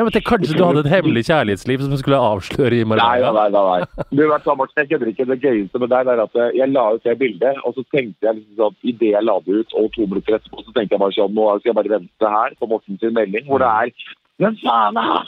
Jeg 0.00 0.06
vet 0.06 0.16
ikke, 0.16 0.28
Kanskje 0.30 0.54
du 0.56 0.62
hadde 0.64 0.80
et 0.80 0.94
hemmelig 0.94 1.22
kjærlighetsliv 1.28 1.82
som 1.84 1.90
du 1.92 1.98
skulle 2.00 2.18
avsløre 2.24 2.76
i 2.80 2.84
Maria. 2.88 3.04
nei, 3.20 3.32
nei. 3.36 3.48
nei, 3.52 3.64
nei. 3.68 4.04
Du 4.16 4.22
vet 4.30 4.46
Martin, 4.48 4.78
jeg 4.80 4.88
kødder 4.88 5.10
ikke. 5.10 5.26
Det 5.28 5.36
gøyeste 5.42 5.80
med 5.82 5.92
deg 5.92 6.08
er 6.08 6.22
at 6.24 6.38
jeg 6.56 6.68
la 6.72 6.84
ut 6.94 7.04
det 7.04 7.16
bildet, 7.20 7.60
og 7.68 7.76
så 7.76 7.84
tenkte 7.92 8.28
jeg 8.30 8.38
liksom 8.38 8.56
sånn 8.62 8.78
Idet 8.88 9.10
jeg 9.10 9.26
la 9.28 9.36
det 9.44 9.58
ut, 9.60 9.76
og 9.76 9.90
to 9.92 10.06
minutter 10.08 10.38
etterpå, 10.38 10.64
så 10.64 10.72
tenkte 10.72 10.96
jeg 10.96 11.02
bare 11.04 11.16
sånn 11.18 11.36
Nå 11.36 11.50
skal 11.58 11.72
jeg 11.72 11.78
bare 11.82 11.94
vente 11.98 12.32
her 12.36 12.56
på 12.56 12.70
Morten 12.72 13.02
sin 13.04 13.14
melding, 13.20 13.44
hvor 13.52 13.60
det 13.60 13.68
er 13.68 13.92
Men 14.40 14.58
faen, 14.64 14.96
da! 14.96 15.20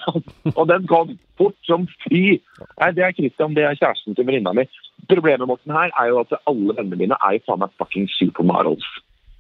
Og 0.57 0.64
den 0.73 0.88
kom 0.88 1.14
fort 1.37 1.59
som 1.69 1.85
fy. 2.09 2.41
Nei, 2.81 2.93
det 2.97 3.05
er 3.05 3.17
Christian, 3.21 3.52
det 3.52 3.69
er 3.69 3.76
kjæresten 3.76 4.17
til 4.17 4.25
venninna 4.25 4.57
mi. 4.57 4.64
Problemet 5.12 5.52
Morten, 5.52 5.76
her 5.76 5.93
er 6.00 6.14
jo 6.14 6.23
at 6.25 6.33
alle 6.49 6.81
vennene 6.81 7.05
mine 7.05 7.21
er 7.21 7.37
jo 7.37 7.45
faen 7.50 7.67
meg 7.67 7.76
fucking 7.76 8.09
supermodels. 8.17 8.88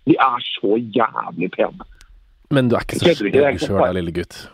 De 0.04 0.20
er 0.20 0.50
så 0.58 0.76
jævlig 0.76 1.54
pene. 1.56 1.88
Men 2.52 2.68
du 2.68 2.76
er 2.76 2.84
ikke 2.84 3.00
så 3.00 3.14
stygg 3.16 3.64
sjøl, 3.64 3.94
lille 3.96 4.12
gutt. 4.12 4.44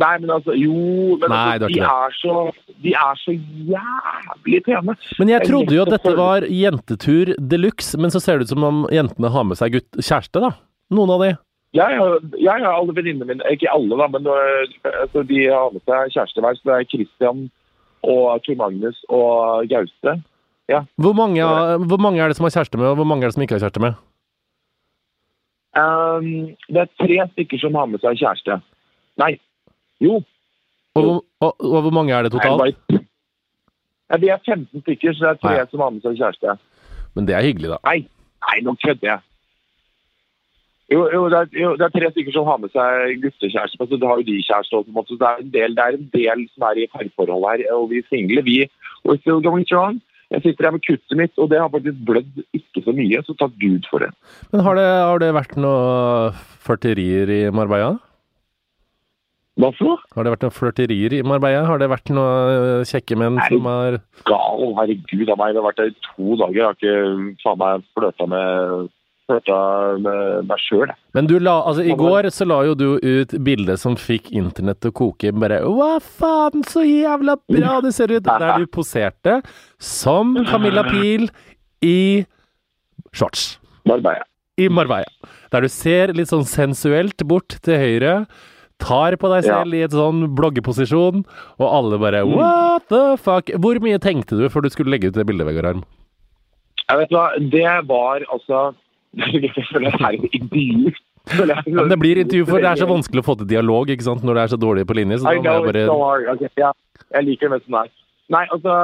Nei, 0.00 0.12
men 0.22 0.30
altså 0.32 0.54
Jo, 0.56 0.72
men 1.20 1.28
Nei, 1.28 1.58
altså, 1.58 1.68
de, 1.68 1.80
er 1.84 2.14
så, 2.16 2.74
de 2.80 2.92
er 2.96 3.18
så 3.20 3.34
jævlig 3.68 4.60
pene. 4.64 4.94
Men 5.20 5.32
jeg 5.34 5.48
trodde 5.50 5.76
jo 5.76 5.84
at 5.84 5.92
dette 5.92 6.12
var 6.16 6.46
jentetur 6.48 7.34
de 7.36 7.58
luxe, 7.60 8.00
men 8.00 8.14
så 8.14 8.22
ser 8.22 8.40
det 8.40 8.48
ut 8.48 8.54
som 8.54 8.64
om 8.68 8.84
jentene 8.92 9.32
har 9.34 9.44
med 9.48 9.60
seg 9.60 9.76
gutt, 9.76 9.90
kjæreste, 10.00 10.40
da. 10.40 10.54
Noen 10.96 11.12
av 11.12 11.24
de. 11.26 11.32
Jeg 11.76 12.00
har, 12.00 12.18
jeg 12.36 12.64
har 12.64 12.72
alle 12.72 12.94
venninnene 12.96 13.28
mine, 13.28 13.52
ikke 13.52 13.70
alle, 13.72 13.96
da, 14.00 14.08
men 14.12 14.28
øh, 14.28 14.64
altså, 14.92 15.24
de 15.28 15.44
har 15.48 15.76
med 15.76 15.84
seg 15.84 16.16
kjæreste 16.16 16.44
hver. 16.44 16.56
Så 16.56 16.68
det 16.68 16.78
er 16.78 16.88
Christian 16.94 17.46
og 18.02 18.42
Tor 18.46 18.58
Magnus 18.60 19.04
og 19.12 19.68
Gaute. 19.70 20.18
Hvor 20.96 21.12
mange, 21.12 21.44
hvor 21.84 22.00
mange 22.00 22.22
er 22.22 22.32
det 22.32 22.38
som 22.38 22.48
har 22.48 22.56
kjæreste 22.56 22.80
med, 22.80 22.86
og 22.86 22.96
hvor 22.96 23.08
mange 23.08 23.24
er 23.24 23.28
det 23.28 23.36
som 23.36 23.44
ikke 23.44 23.58
har 23.58 23.64
kjæreste 23.66 23.84
med? 23.84 24.00
Um, 25.76 26.52
det 26.68 26.80
er 26.80 26.92
tre 27.00 27.18
stykker 27.32 27.60
som 27.60 27.76
har 27.76 27.88
med 27.88 28.00
seg 28.00 28.20
kjæreste. 28.20 28.60
Nei. 29.20 29.34
Jo. 30.02 30.20
Og, 30.98 31.24
og, 31.40 31.52
og 31.56 31.80
hvor 31.86 31.94
mange 31.94 32.14
er 32.14 32.26
det 32.26 32.34
totalt? 32.34 32.76
Ja, 34.12 34.18
vi 34.20 34.28
er 34.28 34.40
15 34.44 34.82
stykker, 34.82 35.14
så 35.16 35.24
det 35.24 35.30
er 35.30 35.40
tre 35.40 35.56
Nei. 35.56 35.68
som 35.70 35.80
har 35.80 35.92
med 35.94 36.04
seg 36.04 36.18
kjæreste. 36.20 36.56
Men 37.16 37.28
det 37.28 37.36
er 37.36 37.46
hyggelig, 37.46 37.70
da. 37.72 37.78
Nei, 37.88 38.02
nei, 38.44 38.58
nå 38.66 38.74
kødder 38.82 39.08
jeg. 39.08 39.22
Jo, 40.92 41.06
jo, 41.14 41.22
det 41.32 41.38
er, 41.38 41.48
jo, 41.56 41.70
det 41.80 41.86
er 41.86 41.94
tre 41.94 42.10
stykker 42.12 42.34
som 42.34 42.48
har 42.50 42.58
med 42.60 42.72
seg 42.74 43.22
guttekjæreste. 43.22 43.78
Men 43.80 43.88
så 43.88 44.00
har 44.10 44.20
jo 44.20 44.28
de 44.28 44.38
kjæreste 44.44 44.76
også, 44.76 44.88
på 44.88 44.92
en 44.92 44.98
måte. 44.98 45.14
Så 45.14 45.20
det 45.22 45.30
er 45.30 45.40
en 45.40 45.52
del, 45.54 45.76
det 45.78 45.84
er 45.86 45.96
en 45.96 46.08
del 46.12 46.46
som 46.52 46.66
er 46.68 46.80
i 46.82 46.88
parforhold 46.92 47.46
her. 47.48 47.64
Og 47.78 47.88
vi 47.94 48.02
single, 48.10 48.44
vi 48.44 48.58
we're 49.06 49.20
still 49.22 49.40
going 49.44 49.64
strong. 49.68 50.02
Jeg 50.32 50.44
sitter 50.44 50.68
her 50.68 50.76
med 50.76 50.84
kuttet 50.84 51.16
mitt, 51.16 51.32
og 51.36 51.50
det 51.52 51.60
har 51.60 51.72
faktisk 51.72 52.04
blødd 52.08 52.44
ikke 52.56 52.82
så 52.84 52.92
mye, 52.96 53.20
så 53.24 53.34
takk 53.36 53.56
Gud 53.60 53.88
for 53.90 54.00
det. 54.00 54.08
Men 54.52 54.62
har 54.64 54.78
det, 54.78 54.86
har 54.88 55.20
det 55.20 55.34
vært 55.36 55.58
noe 55.60 56.30
flørterier 56.64 57.32
i 57.32 57.40
Marbella? 57.52 57.98
Hva 59.60 59.68
for 59.76 59.84
noe? 59.90 60.00
Har 60.16 60.24
det 60.24 60.32
vært 60.32 60.44
noen 60.46 60.54
flørterier 60.56 61.12
i 61.18 61.20
Marbella? 61.28 61.66
Har 61.68 61.80
det 61.82 61.90
vært 61.92 62.08
noen 62.14 62.56
øh, 62.56 62.86
kjekke 62.88 63.18
menn 63.20 63.36
er 63.36 63.50
som 63.52 63.66
har 63.68 63.98
Gal, 64.28 64.62
herregud 64.78 65.28
av 65.28 65.38
meg. 65.42 65.52
Det 65.52 65.60
har 65.60 65.66
vært 65.66 65.80
der 65.82 65.90
i 65.90 65.96
to 66.06 66.36
dager. 66.40 66.56
Jeg 66.56 66.64
har 66.64 66.78
ikke 66.78 67.36
faen 67.42 67.58
meg 67.60 67.84
flørta 67.92 68.28
med, 68.32 68.86
flørta 69.28 69.58
med 70.06 70.48
meg 70.48 70.62
sjøl, 70.64 70.86
jeg. 70.88 70.96
Men 71.18 71.28
du 71.28 71.34
la, 71.36 71.58
altså 71.68 71.84
i 71.84 71.96
går 72.00 72.30
så 72.32 72.46
la 72.48 72.62
jo 72.64 72.76
du 72.80 72.86
ut 72.96 73.34
bilde 73.44 73.76
som 73.80 73.98
fikk 74.00 74.30
internett 74.32 74.80
til 74.80 74.94
å 74.94 74.96
koke. 75.02 75.34
Bare 75.36 75.60
Hva 75.66 75.90
faen, 76.00 76.64
så 76.72 76.86
jævla 76.88 77.36
bra 77.44 77.74
det 77.84 77.92
ser 77.98 78.14
ut! 78.14 78.24
Der 78.24 78.64
du 78.64 78.70
poserte 78.72 79.42
som 79.76 80.32
Camilla 80.48 80.86
Pil 80.88 81.28
i 81.84 82.24
shorts. 83.12 83.58
Marbella. 83.84 84.24
I 84.56 84.70
Marbella. 84.72 85.12
Der 85.52 85.64
du 85.64 85.68
ser 85.68 86.14
litt 86.16 86.32
sånn 86.32 86.48
sensuelt 86.48 87.20
bort 87.28 87.58
til 87.60 87.76
høyre. 87.82 88.16
Tar 88.82 89.16
på 89.20 89.30
deg 89.30 89.46
Ja. 89.46 89.62
selv 89.62 89.74
i 89.78 89.82
et 89.86 89.94
sånn 89.94 90.24
bloggeposisjon, 90.34 91.22
og 91.58 91.66
alle 91.68 91.98
bare 92.02 92.24
What 92.26 92.88
the 92.90 93.16
fuck? 93.16 93.52
Hvor 93.62 93.78
mye 93.84 94.00
tenkte 94.02 94.38
du 94.38 94.48
før 94.50 94.66
du 94.66 94.70
skulle 94.74 94.90
legge 94.90 95.08
ut 95.12 95.14
det 95.18 95.26
bildet, 95.28 95.46
Vegard 95.46 95.68
Harm? 95.70 95.84
Jeg 96.90 96.98
vet 96.98 97.14
hva, 97.14 97.28
det 97.38 97.88
var 97.88 98.26
altså 98.32 98.74
Jeg 99.16 99.52
føler 99.70 99.92
det 99.92 100.00
er 100.02 100.18
en. 100.18 100.94
Ja, 101.38 101.60
men 101.78 101.88
det 101.92 101.98
blir 102.02 102.18
intervju, 102.18 102.46
for 102.48 102.58
det 102.58 102.70
er 102.72 102.80
så 102.80 102.88
vanskelig 102.96 103.22
å 103.22 103.26
få 103.28 103.36
til 103.38 103.46
dialog 103.52 103.90
ikke 103.94 104.02
sant? 104.08 104.24
når 104.26 104.34
det 104.34 104.42
er 104.42 104.52
så 104.56 104.58
dårlig 104.58 104.86
på 104.88 104.96
linje. 104.98 105.20
Så 105.22 105.28
da 105.30 105.36
jeg 105.38 105.66
bare 105.68 105.84
so 105.86 105.98
okay, 106.02 106.32
Ok, 106.34 106.42
ja, 106.58 106.72
jeg 107.14 107.28
liker 107.28 107.46
det 107.48 107.52
mest 107.54 107.68
sånn 107.68 107.78
her. 107.78 107.92
Nei, 108.32 108.42
altså 108.50 108.74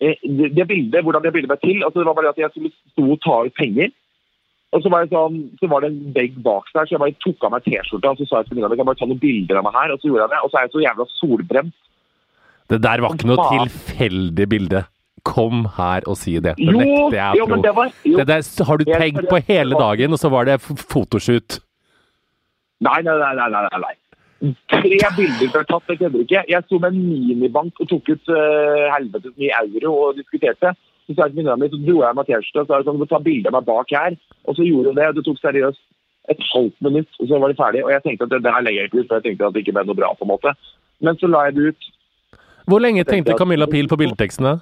eh, 0.00 0.16
det, 0.24 0.50
det 0.56 0.66
bildet, 0.66 1.04
Hvordan 1.06 1.22
det 1.22 1.32
bildet 1.34 1.50
ble 1.52 1.58
til 1.62 1.82
altså 1.84 2.00
Det 2.00 2.06
var 2.08 2.16
bare 2.18 2.30
at 2.32 2.38
jeg 2.40 2.50
skulle 2.54 2.72
stå 2.94 3.06
og 3.14 3.20
ta 3.22 3.38
ut 3.46 3.54
penger. 3.60 3.92
Og 4.76 4.82
så 4.84 4.90
var, 4.92 5.06
sånn, 5.08 5.38
så 5.56 5.68
var 5.72 5.84
det 5.84 5.88
en 5.92 6.12
vegg 6.12 6.34
bak 6.44 6.66
der, 6.74 6.84
så 6.84 6.96
jeg 6.96 7.00
bare 7.00 7.16
tok 7.24 7.46
av 7.48 7.54
meg 7.54 7.64
T-skjorta 7.64 8.12
og 8.12 8.18
så 8.20 8.26
sa 8.28 8.42
jeg 8.42 8.50
til 8.50 8.60
kan 8.60 8.74
jeg 8.76 8.88
bare 8.90 9.00
ta 9.00 9.08
noen 9.08 9.22
bilder 9.22 9.60
av 9.60 9.64
meg 9.64 9.78
her. 9.78 9.94
Og 9.94 10.02
så 10.02 10.10
gjorde 10.10 10.26
jeg 10.26 10.32
det. 10.34 10.40
Og 10.44 10.52
så 10.52 10.58
er 10.58 10.66
jeg 10.66 10.74
så 10.74 10.84
jævla 10.84 11.06
solbrent. 11.14 11.74
Det 12.66 12.80
der 12.82 13.02
var 13.04 13.14
ikke 13.14 13.30
noe 13.30 13.48
tilfeldig 13.54 14.46
bilde. 14.52 14.82
Kom 15.26 15.64
her 15.78 16.06
og 16.06 16.18
si 16.20 16.36
det. 16.38 16.56
Det 16.58 16.66
Jo, 16.66 16.78
nekter 16.78 17.16
jeg 17.18 17.40
jo, 17.40 17.46
å 17.46 17.50
men 17.50 17.62
tro. 17.64 17.86
det 18.20 18.26
der 18.30 18.66
har 18.68 18.82
du 18.82 18.84
tenkt 18.90 19.30
på 19.30 19.40
hele 19.48 19.78
dagen, 19.80 20.12
og 20.14 20.20
så 20.22 20.30
var 20.30 20.46
det 20.46 20.60
fotoshoot. 20.62 21.60
Nei, 22.84 23.00
nei, 23.06 23.16
nei. 23.16 23.32
nei, 23.38 23.48
nei, 23.54 23.80
nei. 23.86 23.94
Tre 24.68 25.08
bilder 25.16 25.48
ble 25.54 25.62
tatt, 25.64 25.88
jeg 25.88 26.02
kødder 26.02 26.26
ikke. 26.26 26.42
Jeg 26.52 26.66
sto 26.66 26.78
med 26.82 26.92
en 26.92 27.06
minibank 27.08 27.80
og 27.80 27.88
tok 27.88 28.10
ut 28.12 28.32
uh, 28.34 28.84
helvetes 28.92 29.32
mye 29.40 29.62
euro 29.62 29.94
og 30.08 30.20
diskuterte. 30.20 30.74
Så 31.06 31.14
sa 31.14 31.26
jeg 31.26 31.34
til 31.34 31.40
venninna 31.40 31.58
mi, 31.60 31.68
så 31.70 31.78
dro 31.78 32.00
jeg 32.02 32.18
meg 32.18 32.28
T-skjorte 32.28 32.64
og 32.64 32.70
sa 32.70 32.80
sånn, 32.86 32.98
du 32.98 33.06
ta 33.06 33.20
bilde 33.22 33.50
av 33.50 33.54
meg 33.54 33.66
bak 33.68 33.92
her. 33.94 34.16
Og 34.46 34.58
så 34.58 34.66
gjorde 34.66 34.90
hun 34.90 34.98
det. 34.98 35.08
og 35.10 35.18
Det 35.18 35.26
tok 35.28 35.42
seriøst 35.42 35.82
et 36.34 36.46
halvt 36.52 36.80
minutt, 36.82 37.10
og 37.20 37.28
så 37.30 37.38
var 37.38 37.52
de 37.52 37.58
ferdig. 37.58 37.84
Og 37.86 37.92
jeg 37.94 38.02
tenkte 38.02 38.26
at 38.26 38.32
det, 38.34 38.54
her 38.56 38.64
legger 38.66 38.82
jeg 38.82 38.90
ikke 38.90 39.02
ut, 39.02 39.08
for 39.10 39.20
jeg 39.20 39.26
tenkte 39.28 39.46
at 39.46 39.54
det 39.54 39.62
ikke 39.62 39.76
ble 39.76 39.84
noe 39.86 39.98
bra. 40.00 40.14
på 40.18 40.26
en 40.26 40.32
måte. 40.32 40.54
Men 41.06 41.20
så 41.20 41.30
la 41.30 41.44
jeg 41.46 41.58
det 41.58 41.68
ut. 41.70 41.92
Hvor 42.66 42.82
lenge 42.82 43.04
tenkte 43.06 43.36
Camilla 43.38 43.68
Pil 43.70 43.86
på 43.88 43.98
bildeteksten? 44.00 44.48
da? 44.50 44.56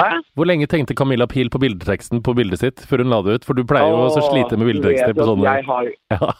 Hæ? 0.00 0.10
Hvor 0.34 0.44
lenge 0.44 0.66
tenkte 0.66 0.94
Camilla 0.94 1.26
Pil 1.26 1.48
på 1.50 1.58
bildeteksten 1.62 2.22
på 2.22 2.34
bildet 2.34 2.60
sitt 2.60 2.82
før 2.88 3.04
hun 3.04 3.12
la 3.14 3.22
det 3.22 3.38
ut? 3.38 3.44
For 3.48 3.56
du 3.56 3.64
pleier 3.64 3.94
jo 3.94 4.08
å 4.10 4.24
slite 4.26 4.58
med 4.58 4.68
bildetekster 4.72 5.14
på 5.14 5.28
sånne 5.28 5.46
Jeg 5.46 5.66
har, 5.68 5.90
ja. 6.16 6.30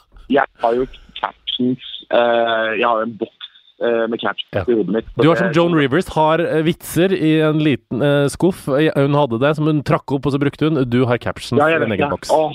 jeg 0.41 0.47
har 0.65 0.75
jo 0.75 0.87
captions 1.21 1.85
uh, 2.11 2.75
Jeg 2.75 2.85
har 2.85 2.99
jo 2.99 3.07
en 3.07 3.17
boks 3.23 3.44
med 3.81 4.21
catch 4.21 4.45
Ja. 4.55 4.63
i 4.69 4.73
hodet 4.75 4.89
mitt. 4.95 5.07
Du 5.19 5.31
er 5.31 5.35
som 5.37 5.51
Joan 5.53 5.75
Rivers, 5.75 6.09
har 6.15 6.39
eh, 6.41 6.63
vitser 6.63 7.13
i 7.13 7.41
en 7.41 7.59
liten 7.59 8.01
uh, 8.03 8.27
skuff. 8.29 8.69
Eh, 8.69 8.91
Hun 8.95 9.15
hadde 9.15 9.41
det, 9.41 9.57
som 9.57 9.67
hun 9.67 9.83
trakk 9.83 10.13
opp, 10.15 10.27
og 10.27 10.33
så 10.33 10.39
brukte 10.39 10.69
hun. 10.71 10.85
Du 10.89 11.05
har 11.07 11.19
captions 11.19 11.59
Ja, 11.61 11.69
i 11.69 11.75
en 11.83 11.91
egen 11.93 12.11
boks. 12.11 12.31
Åh, 12.31 12.53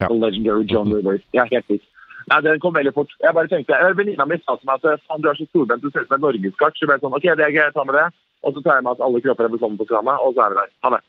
Ja. 0.00 0.08
legendary 0.08 0.64
John 0.70 0.92
Rivers. 0.94 1.22
Ja, 1.34 1.44
helt 1.50 1.66
vilt. 1.68 1.82
Nei, 2.30 2.40
Den 2.42 2.60
kom 2.60 2.74
veldig 2.74 2.94
fort. 2.94 3.08
Jeg 3.20 3.34
bare 3.34 3.48
tenkte, 3.48 3.74
eh, 3.74 3.92
Venninna 3.98 4.24
mi 4.26 4.36
sa 4.46 4.54
til 4.56 4.66
meg 4.70 4.78
at 4.84 5.00
faen, 5.08 5.20
du 5.20 5.28
er 5.28 5.34
så 5.34 5.46
storbent, 5.50 5.82
du 5.82 5.90
ser 5.90 6.02
ut 6.02 6.08
som 6.08 6.14
et 6.14 6.22
norgeskart. 6.22 6.74
Så 6.78 6.86
jeg 6.86 6.88
ble 6.88 6.98
sånn, 7.02 7.16
ok, 7.16 7.22
det 7.36 7.44
er 7.48 7.50
greit, 7.56 7.74
ta 7.74 7.84
med 7.84 7.94
det. 7.98 8.06
Og 8.44 8.54
så 8.54 8.62
tar 8.62 8.76
jeg 8.78 8.84
med 8.84 8.92
at 8.92 9.00
alle 9.04 9.20
kropper 9.20 9.44
er 9.44 9.48
velkommen 9.52 9.76
på 9.76 9.84
stranda, 9.90 10.14
og 10.22 10.34
så 10.34 10.46
er 10.46 10.50
vi 10.50 10.56
der. 10.62 10.68
Ha 10.84 10.90
det. 10.94 11.00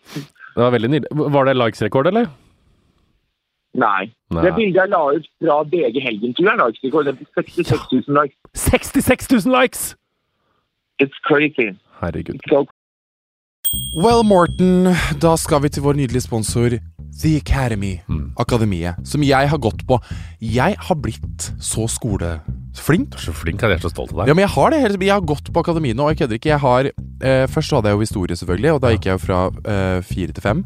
Det 0.56 0.64
var 0.66 0.72
veldig 0.72 0.90
nydelig. 0.90 1.32
Var 1.32 1.46
det 1.46 1.56
likes-rekord, 1.56 2.08
eller? 2.08 2.26
Nei. 3.74 4.12
Nei. 4.32 4.44
Det 4.44 4.52
bildet 4.58 4.82
jeg 4.82 4.90
la 4.92 5.02
ut 5.16 5.28
fra 5.40 5.62
DG 5.72 6.02
Helgen-turen, 6.04 6.60
la 6.60 6.68
ikke 6.74 7.04
det 7.08 7.16
på 7.22 7.26
66 7.40 8.08
000 8.08 8.18
likes. 8.20 8.38
66 8.54 9.32
000 9.46 9.56
likes! 9.62 9.96
It's 11.02 11.18
crazy. 11.26 11.72
Herregud. 12.02 12.40
So 12.50 12.66
Well, 13.96 14.24
Morten, 14.28 14.90
da 15.24 15.38
skal 15.40 15.62
vi 15.64 15.70
til 15.72 15.84
vår 15.86 15.96
nydelige 15.96 16.26
sponsor 16.26 16.74
The 17.22 17.38
Academy. 17.40 17.94
Akademiet. 18.40 19.00
Som 19.08 19.24
jeg 19.24 19.48
har 19.48 19.58
gått 19.64 19.86
på. 19.88 19.96
Jeg 20.44 20.76
har 20.76 20.98
blitt 21.00 21.48
så 21.64 21.86
skoleflink. 21.88 23.14
Du 23.14 23.18
er 23.20 23.24
så 23.24 23.36
flink, 23.36 23.64
jeg 23.64 23.78
er 23.78 23.84
så 23.84 23.92
stolt 23.94 24.12
av 24.12 24.26
Ja, 24.26 24.26
deg. 24.28 24.36
men 24.36 24.44
Jeg 24.44 24.54
har 24.58 24.70
det 24.76 24.80
hele 24.84 25.00
Jeg 25.06 25.14
har 25.16 25.22
gått 25.24 25.48
på 25.54 25.64
akademi 25.64 25.94
nå, 25.96 26.04
og 26.04 26.12
jeg 26.12 26.20
kødder 26.26 26.40
ikke. 26.40 26.52
Jeg 26.52 26.60
har, 26.60 26.92
eh, 27.24 27.48
først 27.48 27.72
hadde 27.72 27.88
jeg 27.88 27.96
jo 27.96 28.04
historie, 28.04 28.36
selvfølgelig, 28.36 28.74
og 28.76 28.82
da 28.84 28.92
gikk 28.92 29.06
jeg 29.08 29.16
jo 29.16 29.24
fra 29.24 29.40
eh, 29.66 30.02
fire 30.04 30.32
til 30.36 30.42
fem. 30.44 30.66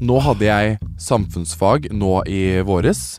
Nå 0.00 0.18
hadde 0.24 0.46
jeg 0.48 0.78
samfunnsfag 1.02 1.90
nå 1.92 2.22
i 2.30 2.62
våres, 2.64 3.18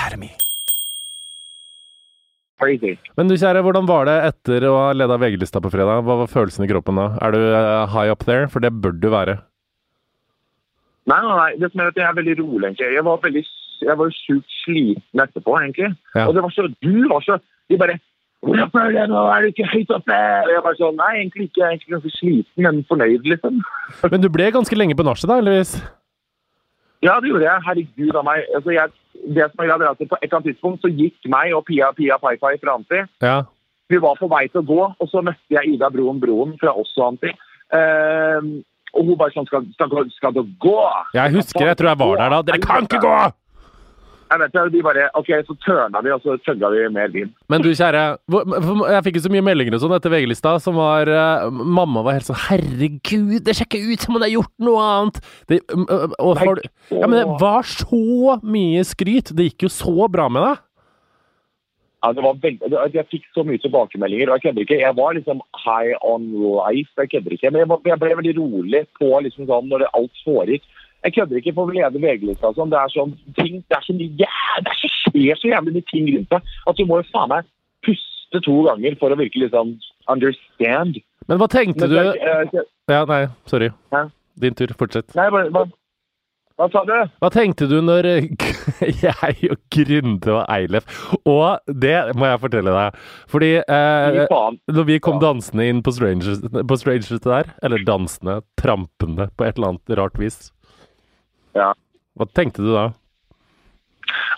Academy. 0.01 0.31
crazy. 2.61 2.97
Men 3.17 3.29
du 3.29 3.37
kjære, 3.37 3.63
hvordan 3.65 3.87
var 3.89 4.05
det 4.05 4.17
etter 4.27 4.65
å 4.69 4.75
ha 4.77 4.89
ledet 4.93 5.17
VG-lista 5.21 5.61
på 5.63 5.71
fredag? 5.73 6.03
Hva 6.05 6.19
var 6.19 6.29
følelsen 6.29 6.65
i 6.65 6.69
kroppen 6.69 6.99
da? 6.99 7.07
Er 7.25 7.33
du 7.33 7.39
eh, 7.41 7.87
high 7.89 8.11
up 8.13 8.25
there? 8.27 8.45
For 8.53 8.63
det 8.63 8.69
bør 8.83 8.93
du 8.93 9.07
være. 9.13 9.39
Nei, 11.09 11.17
nei, 11.25 11.37
nei. 11.39 11.49
Det 11.57 11.71
som 11.71 11.81
er 11.81 11.89
at 11.89 11.97
jeg 11.97 12.05
er 12.05 12.19
veldig 12.19 12.37
rolig, 12.43 12.61
egentlig. 12.69 12.91
Jeg 12.93 13.05
var 13.07 13.25
veldig 13.25 13.43
jeg 13.81 13.97
var 13.97 14.13
sjukt 14.13 14.55
sliten 14.61 15.23
etterpå, 15.23 15.57
egentlig. 15.57 15.89
Ja. 16.13 16.27
Og 16.27 16.35
det 16.37 16.43
var 16.45 16.53
så 16.53 16.67
Du 16.85 17.07
var 17.09 17.23
så 17.25 17.39
De 17.69 17.77
bare 17.81 17.97
'Hvordan 18.41 18.71
føler 18.73 18.99
jeg 18.99 19.09
nå? 19.09 19.21
Er 19.33 19.41
du 19.41 19.47
ikke 19.47 19.71
høyt 19.73 19.91
oppe?' 19.97 20.43
Og 20.45 20.51
jeg 20.53 20.63
bare 20.65 20.77
sånn 20.81 20.97
Nei, 20.97 21.11
egentlig 21.17 21.43
ikke. 21.49 21.61
Jeg 21.61 21.65
er 21.65 21.73
egentlig 21.73 21.93
ganske 21.95 22.13
sliten, 22.17 22.63
men 22.65 22.85
fornøyd, 22.89 23.23
liksom. 23.25 23.61
Men 24.11 24.21
du 24.21 24.29
ble 24.29 24.51
ganske 24.51 24.77
lenge 24.77 24.95
på 24.97 25.05
nachet 25.05 25.29
da, 25.29 25.37
heldigvis? 25.41 25.73
Ja, 27.01 27.19
det 27.19 27.29
gjorde 27.29 27.49
jeg. 27.49 27.65
Herregud 27.65 28.15
av 28.15 28.25
meg. 28.25 28.45
Altså, 28.55 28.69
jeg 28.69 28.89
det 29.35 29.47
som 29.51 29.63
er 29.63 29.71
er 29.71 29.89
at 29.89 29.97
På 29.97 30.17
et 30.17 30.23
eller 30.23 30.37
annet 30.39 30.49
tidspunkt 30.51 30.81
så 30.81 30.89
gikk 30.89 31.29
meg 31.29 31.53
og 31.53 31.65
Pia 31.65 31.91
Pia 31.97 32.17
Pai 32.17 32.37
Pai 32.41 32.57
fra 32.61 32.75
Anti 32.79 33.03
Ja. 33.21 33.43
Vi 33.89 33.99
var 33.99 34.15
på 34.15 34.27
vei 34.31 34.47
til 34.47 34.61
å 34.61 34.67
gå, 34.67 34.83
og 34.99 35.07
så 35.11 35.21
møtte 35.21 35.51
jeg 35.51 35.73
Ida 35.73 35.89
Broen 35.91 36.19
Broen 36.21 36.53
fra 36.61 36.71
også 36.71 37.09
Anti. 37.09 37.33
Uh, 37.71 38.63
og 38.95 39.07
hun 39.07 39.17
bare 39.19 39.33
sånn 39.35 39.47
skal, 39.47 39.65
skal, 39.75 40.07
skal 40.15 40.33
du 40.35 40.45
gå? 40.63 40.79
Jeg 41.15 41.33
husker, 41.35 41.67
jeg 41.67 41.77
tror 41.79 41.91
jeg 41.91 41.99
var 41.99 42.15
der 42.21 42.33
da. 42.33 42.39
Dere 42.47 42.61
kan 42.63 42.87
ikke 42.87 43.01
gå! 43.03 43.17
Jeg 44.31 44.39
vet 44.39 44.53
det, 44.55 44.63
de 44.71 44.81
bare, 44.85 45.09
ok, 45.19 45.29
Så 45.47 45.55
tørna 45.65 45.99
vi, 46.03 46.11
og 46.15 46.23
så 46.23 46.37
tøgga 46.45 46.69
vi 46.71 46.85
mer 46.95 47.11
vin. 47.11 47.33
Men 47.51 47.63
du 47.65 47.71
kjære, 47.75 48.03
jeg 48.31 49.03
fikk 49.07 49.19
jo 49.19 49.25
så 49.25 49.33
mye 49.33 49.43
meldinger 49.43 49.75
og 49.75 49.83
sånn 49.83 49.95
etter 49.97 50.13
VG-lista 50.13 50.55
som 50.63 50.79
var 50.79 51.11
eh, 51.11 51.47
Mamma 51.51 52.05
var 52.05 52.15
helt 52.15 52.29
sånn 52.29 52.39
Herregud, 52.47 53.41
det 53.43 53.57
ser 53.57 53.67
ikke 53.67 53.83
ut 53.91 54.05
som 54.05 54.15
hun 54.15 54.23
har 54.23 54.31
gjort 54.31 54.53
noe 54.63 54.87
annet! 54.87 55.21
Det, 55.51 55.59
og 55.75 56.39
for, 56.39 56.63
ja, 56.93 57.05
men 57.07 57.17
det 57.19 57.39
var 57.43 57.67
så 57.67 58.39
mye 58.39 58.85
skryt! 58.87 59.33
Det 59.35 59.51
gikk 59.51 59.67
jo 59.67 59.73
så 59.73 60.07
bra 60.11 60.29
med 60.31 60.47
deg! 60.47 60.67
Ja, 62.01 62.13
det 62.17 62.23
var 62.25 62.39
veldig, 62.41 62.69
Jeg 62.95 63.09
fikk 63.11 63.25
så 63.35 63.43
mye 63.45 63.61
tilbakemeldinger, 63.61 64.29
og 64.29 64.39
jeg 64.39 64.47
kødder 64.47 64.65
ikke. 64.65 64.79
Jeg 64.81 64.97
var 64.97 65.13
liksom 65.13 65.41
high 65.61 65.93
on 66.01 66.23
life, 66.33 66.89
jeg 66.97 67.11
kødder 67.11 67.35
ikke. 67.35 67.51
Men 67.53 67.61
jeg, 67.61 67.99
ble 68.01 68.15
veldig 68.17 68.33
rolig 68.39 68.81
på 68.97 69.11
liksom 69.27 69.45
sånn 69.51 69.69
når 69.69 69.83
det 69.83 69.91
alt 69.99 70.23
foregikk. 70.25 70.65
Jeg 71.01 71.15
kødder 71.15 71.39
ikke 71.41 71.53
for 71.57 71.69
å 71.69 71.75
lede 71.75 72.01
VG-lista 72.01 72.51
og 72.51 72.57
sånn. 72.59 72.71
Det 72.71 72.77
er 72.77 72.93
sånn 72.93 73.13
ting, 73.39 73.61
det 73.65 73.77
er 73.77 73.85
så 73.87 73.95
mye 73.97 74.21
yeah, 74.21 74.55
det 74.61 74.73
er 74.73 74.79
så 74.81 74.91
skjer 74.99 75.41
så 75.41 75.51
jævlig 75.51 75.75
mye 75.77 75.89
ting 75.89 76.07
rundt 76.13 76.35
deg 76.35 76.55
at 76.71 76.77
du 76.77 76.85
må 76.85 77.01
jo 77.01 77.09
faen 77.09 77.31
meg 77.33 77.49
puste 77.85 78.43
to 78.45 78.57
ganger 78.69 78.97
for 79.01 79.13
å 79.13 79.19
virkelig 79.19 79.49
liksom 79.49 79.75
understand. 80.11 81.01
Men 81.29 81.41
hva 81.41 81.49
tenkte 81.51 81.87
Men 81.87 81.93
du 81.93 81.99
jeg, 81.99 82.17
eh, 82.21 82.65
Ja, 82.91 83.03
nei, 83.09 83.21
sorry. 83.49 83.71
Hæ? 83.93 84.07
Din 84.41 84.57
tur. 84.57 84.73
Fortsett. 84.77 85.13
Nei, 85.17 85.27
bare, 85.33 85.49
hva, 85.53 85.65
hva 86.61 86.67
sa 86.69 86.83
du? 86.85 86.93
Hva 87.23 87.29
tenkte 87.33 87.67
du 87.69 87.77
når 87.83 88.07
jeg 89.05 89.51
og 89.51 89.59
Grunde 89.73 90.33
og 90.35 90.41
Eilef 90.45 90.85
Og 91.25 91.73
det 91.81 91.97
må 92.17 92.29
jeg 92.29 92.41
fortelle 92.45 92.75
deg. 92.77 93.01
Fordi 93.31 93.51
eh, 93.61 94.21
når 94.69 94.89
vi 94.89 95.01
kom 95.03 95.21
dansende 95.23 95.67
inn 95.69 95.81
på 95.85 95.93
Strangers, 95.97 96.41
på 96.45 96.79
Strangers 96.79 97.25
der, 97.25 97.53
eller 97.65 97.85
dansende, 97.87 98.41
trampende 98.61 99.31
på 99.33 99.47
et 99.47 99.57
eller 99.57 99.73
annet 99.73 99.97
rart 99.99 100.21
vis, 100.21 100.51
Ja. 101.57 101.71
hva 102.17 102.27
tenkte 102.35 102.63
du 102.63 102.73
da? 102.73 102.89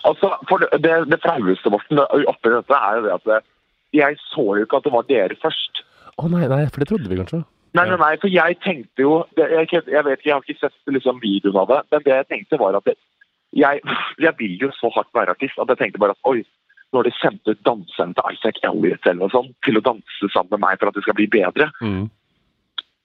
Altså, 0.04 0.34
for 0.48 0.60
det, 0.60 0.92
det, 1.08 1.20
flaueste 1.22 1.70
Morten, 1.72 1.98
oppi 2.28 2.52
dette 2.52 2.78
er 2.78 2.98
jo 2.98 3.02
det 3.06 3.12
at 3.14 3.24
det- 3.30 3.44
jeg 3.94 4.16
så 4.34 4.44
jo 4.58 4.64
ikke 4.64 4.76
at 4.76 4.84
det 4.84 4.92
var 4.92 5.04
dere 5.08 5.36
først. 5.38 5.84
Å 6.18 6.30
nei, 6.30 6.46
nei, 6.50 6.66
for 6.66 6.82
det 6.82 6.88
trodde 6.88 7.08
vi 7.08 7.16
kanskje. 7.16 7.44
Nei, 7.74 7.86
nei, 7.88 7.96
nei, 7.96 8.16
for 8.22 8.28
jeg 8.30 8.58
tenkte 8.62 9.02
jo 9.02 9.26
jeg, 9.36 9.68
jeg 9.70 10.04
vet 10.04 10.18
ikke, 10.18 10.28
jeg 10.28 10.34
har 10.34 10.42
ikke 10.42 10.60
sett 10.60 10.74
liksom, 10.86 11.20
videoen 11.22 11.56
av 11.62 11.68
det, 11.68 11.80
men 11.90 12.02
det 12.04 12.12
jeg 12.14 12.28
tenkte 12.30 12.58
var 12.58 12.76
at 12.78 12.84
det, 12.84 12.94
jeg, 13.54 13.80
jeg 14.18 14.34
vil 14.38 14.58
jo 14.62 14.70
så 14.78 14.90
hardt 14.94 15.10
være 15.14 15.34
artist 15.34 15.58
at 15.58 15.72
jeg 15.72 15.78
tenkte 15.78 16.02
bare 16.02 16.14
at 16.14 16.30
oi, 16.30 16.44
nå 16.92 17.00
har 17.00 17.08
de 17.08 17.14
sendt 17.18 17.50
ut 17.50 17.64
danseren 17.66 18.14
til 18.14 18.36
Isaac 18.36 18.60
Elliot 18.62 19.06
eller 19.06 19.24
noe 19.24 19.34
sånt 19.34 19.54
til 19.66 19.78
å 19.78 19.82
danse 19.82 20.30
sammen 20.30 20.54
med 20.54 20.62
meg 20.66 20.78
for 20.78 20.90
at 20.90 20.94
det 20.94 21.02
skal 21.06 21.18
bli 21.18 21.26
bedre. 21.26 21.70
Mm. 21.82 22.06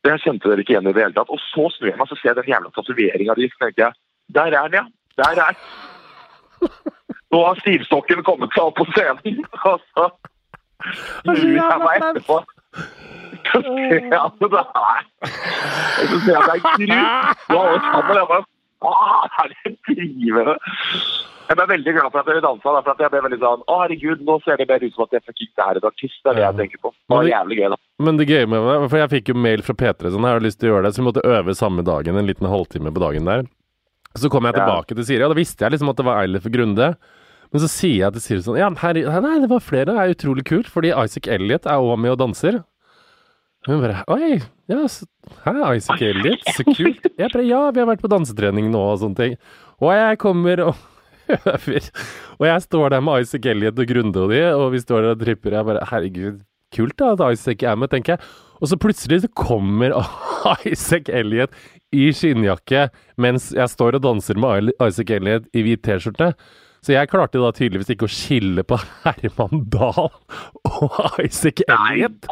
Det 0.04 0.16
kjente 0.24 0.48
dere 0.48 0.64
ikke 0.64 0.76
igjen 0.76 0.88
i 0.88 0.94
det 0.96 1.04
hele 1.04 1.16
tatt. 1.18 1.32
Og 1.34 1.42
så 1.50 1.68
snur 1.76 1.90
jeg 1.92 2.00
meg, 2.00 2.10
så 2.10 2.18
ser 2.20 2.32
jeg 2.32 2.40
den 2.40 2.52
jævla 2.54 2.72
tatoveringa 2.76 3.36
di, 3.40 3.50
så 3.52 3.66
tenker 3.66 3.86
jeg 3.88 3.94
der 4.38 4.54
er 4.54 4.68
den, 4.68 4.78
ja. 4.78 4.86
Der 5.18 5.42
er. 5.42 5.56
Nå 7.32 7.40
har 7.46 7.60
stivstokken 7.60 8.22
kommet 8.24 8.54
seg 8.54 8.70
opp 8.70 8.78
på 8.78 8.86
scenen. 8.94 9.42
Og 9.70 9.82
så 9.90 10.06
snur 11.26 11.58
jeg 11.58 11.82
meg 11.84 11.96
etterpå. 11.98 12.40
Så 13.50 13.62
ser 13.66 14.00
jeg 14.06 14.20
at 14.20 14.40
det 14.40 14.50
er 14.54 15.04
Så 16.06 16.22
ser 16.24 16.36
jeg 16.36 16.42
at 16.44 16.78
det 16.80 16.94
er 16.94 18.30
grus. 18.30 18.50
Er 18.84 19.50
det. 19.52 19.58
Jeg 19.66 19.98
drivende? 19.98 20.56
Ble 21.50 21.66
veldig 21.66 21.94
glad 21.98 22.12
for 22.14 22.20
at 22.22 22.28
dere 22.30 22.42
dansa. 22.46 22.72
da, 22.76 22.82
For 22.86 22.92
at 22.94 23.00
jeg 23.02 23.10
ble 23.12 23.22
veldig 23.26 23.40
sånn 23.42 23.64
Å, 23.66 23.76
herregud, 23.82 24.20
nå 24.22 24.36
ser 24.46 24.60
det 24.62 24.68
mer 24.70 24.84
ut 24.86 24.94
som 24.94 25.04
at 25.08 25.16
jeg 25.18 25.24
fucking 25.26 25.64
er 25.66 25.80
en 25.82 25.88
artist. 25.90 26.20
Det 26.24 26.30
er 26.32 26.38
det 26.38 26.44
jeg 26.46 26.58
tenker 26.60 26.82
på. 26.86 26.92
Det 26.94 27.18
var 27.18 27.30
jævlig 27.32 27.58
gøy, 27.60 27.70
da. 27.74 27.80
Men 28.06 28.20
det 28.22 28.28
gøye 28.30 28.50
med 28.54 28.68
det, 28.70 28.76
for 28.94 28.98
jeg 29.02 29.12
fikk 29.16 29.32
jo 29.34 29.38
mail 29.48 29.64
fra 29.66 29.76
P3 29.82 30.12
sånn, 30.14 30.28
jeg 30.30 30.38
har 30.38 30.46
lyst 30.46 30.60
til 30.62 30.70
å 30.70 30.74
gjøre 30.76 30.86
det, 30.86 30.94
så 30.96 31.02
vi 31.02 31.08
måtte 31.10 31.26
øve 31.26 31.56
samme 31.58 31.86
dagen, 31.88 32.20
en 32.22 32.30
liten 32.30 32.48
halvtime 32.54 32.94
på 32.94 33.02
dagen 33.04 33.26
der. 33.26 33.44
Så 34.18 34.30
kom 34.30 34.46
jeg 34.46 34.56
Ja. 34.56 34.62
tilbake 34.66 34.96
til 34.96 35.06
Siri, 35.06 35.24
og 35.26 35.34
da 35.34 35.40
visste 35.42 35.66
jeg 35.66 35.72
liksom 35.74 35.90
at 35.90 35.98
det 35.98 36.06
var 36.06 36.22
Eilif 36.22 36.44
Grunde. 36.54 36.96
Men 37.52 37.62
så 37.62 37.68
sier 37.68 38.06
jeg 38.06 38.14
til 38.14 38.22
Siri 38.22 38.42
sånn 38.46 38.58
Ja, 38.62 38.70
her, 38.70 38.94
nei, 38.94 39.40
det 39.42 39.50
var 39.50 39.60
flere, 39.60 39.86
det 39.90 39.98
er 39.98 40.14
utrolig 40.14 40.46
kult, 40.46 40.68
fordi 40.70 40.94
Isaac 40.94 41.28
Elliot 41.28 41.66
er 41.66 41.82
òg 41.82 41.98
med 41.98 42.12
og 42.14 42.20
danser. 42.20 42.64
Hun 43.68 43.82
bare 43.84 44.04
Oi, 44.08 44.38
ja, 44.72 44.84
så, 44.88 45.06
hæ, 45.44 45.54
Isaac 45.76 46.02
Elliot, 46.02 46.46
så 46.56 46.64
kult. 46.64 47.10
Jeg 47.20 47.32
bare 47.34 47.48
Ja, 47.48 47.64
vi 47.76 47.82
har 47.82 47.90
vært 47.90 48.04
på 48.04 48.12
dansetrening 48.12 48.70
nå 48.72 48.84
og 48.94 49.02
sånne 49.02 49.20
ting. 49.20 49.34
Og 49.84 49.92
jeg 49.96 50.20
kommer 50.22 50.62
og 50.70 50.76
øver. 51.30 51.90
Og 52.40 52.46
jeg 52.48 52.62
står 52.66 52.94
der 52.96 53.04
med 53.04 53.26
Isaac 53.26 53.50
Elliot 53.52 53.82
og 53.82 53.92
Grunde 53.92 54.24
og 54.24 54.32
de, 54.34 54.44
og 54.56 54.72
vi 54.74 54.80
står 54.84 55.04
der 55.04 55.18
og 55.18 55.26
tripper. 55.26 55.58
Jeg 55.58 55.68
bare 55.68 55.90
Herregud, 55.92 56.40
kult 56.76 56.96
da 57.02 57.12
at 57.18 57.26
Isaac 57.36 57.66
er 57.68 57.76
med, 57.80 57.92
tenker 57.92 58.16
jeg. 58.16 58.32
Og 58.60 58.72
så 58.72 58.80
plutselig 58.80 59.22
så 59.24 59.30
kommer 59.36 59.96
Isaac 60.72 61.12
Elliot 61.12 61.54
i 61.96 62.10
skinnjakke 62.14 62.88
mens 63.20 63.50
jeg 63.56 63.72
står 63.72 63.98
og 63.98 64.04
danser 64.06 64.40
med 64.40 64.72
Isaac 64.78 65.14
Elliot 65.20 65.48
i 65.54 65.64
hvit 65.66 65.84
T-skjorte. 65.84 66.34
Så 66.86 66.94
jeg 66.96 67.10
klarte 67.12 67.42
da 67.42 67.50
tydeligvis 67.52 67.90
ikke 67.92 68.08
å 68.08 68.12
skille 68.14 68.64
på 68.64 68.78
Herman 69.06 69.66
Dahl 69.74 70.10
og 70.70 71.20
Isaac 71.26 71.64
Elliot. 71.68 72.30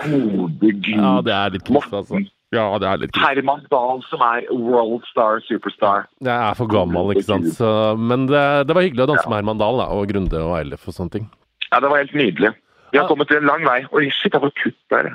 Ja, 0.87 1.13
det 1.25 1.33
er 1.35 1.55
litt 1.57 1.65
trist, 1.67 1.93
altså. 1.93 2.21
Ja, 2.55 2.63
det 2.79 2.87
er 2.87 3.01
litt 3.01 3.11
grisete. 3.11 3.27
Herman 3.27 3.65
Dahl 3.73 3.99
som 4.07 4.21
er 4.23 4.45
world 4.55 5.03
star 5.09 5.41
superstar. 5.43 6.05
Jeg 6.23 6.31
er 6.31 6.55
for 6.55 6.71
gammel, 6.71 7.11
ikke 7.11 7.25
sant. 7.27 7.49
Så, 7.57 7.71
men 7.99 8.23
det, 8.31 8.45
det 8.69 8.77
var 8.77 8.87
hyggelig 8.87 9.03
å 9.03 9.09
danse 9.11 9.27
med 9.27 9.41
Herman 9.41 9.59
Dahl 9.59 9.81
da, 9.83 9.89
og 9.91 10.07
Grunde 10.13 10.39
og 10.45 10.55
Eilif 10.61 10.87
og 10.87 10.95
sånne 10.95 11.17
ting. 11.17 11.27
Ja, 11.67 11.81
det 11.83 11.91
var 11.91 11.99
helt 11.99 12.15
nydelig. 12.15 12.53
Vi 12.93 13.01
har 13.01 13.03
Ja. 13.03 13.09
kommet 13.11 13.31
en 13.35 13.43
lang 13.43 13.65
vei. 13.67 13.81
Oi, 13.91 14.05
shit, 14.15 14.31
jeg 14.31 14.39
får 14.39 14.53
kutt 14.63 14.77
der. 14.95 15.09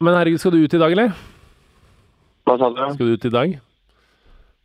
Men 0.00 0.14
herregud, 0.16 0.40
skal 0.40 0.54
du 0.56 0.62
ut 0.64 0.72
i 0.74 0.80
dag, 0.80 0.96
eller? 0.96 1.12
Hva 2.48 2.56
sa 2.56 2.70
du? 2.72 2.80
Skal 2.94 3.10
du 3.10 3.12
ut 3.18 3.26
i 3.28 3.34
dag? 3.34 3.58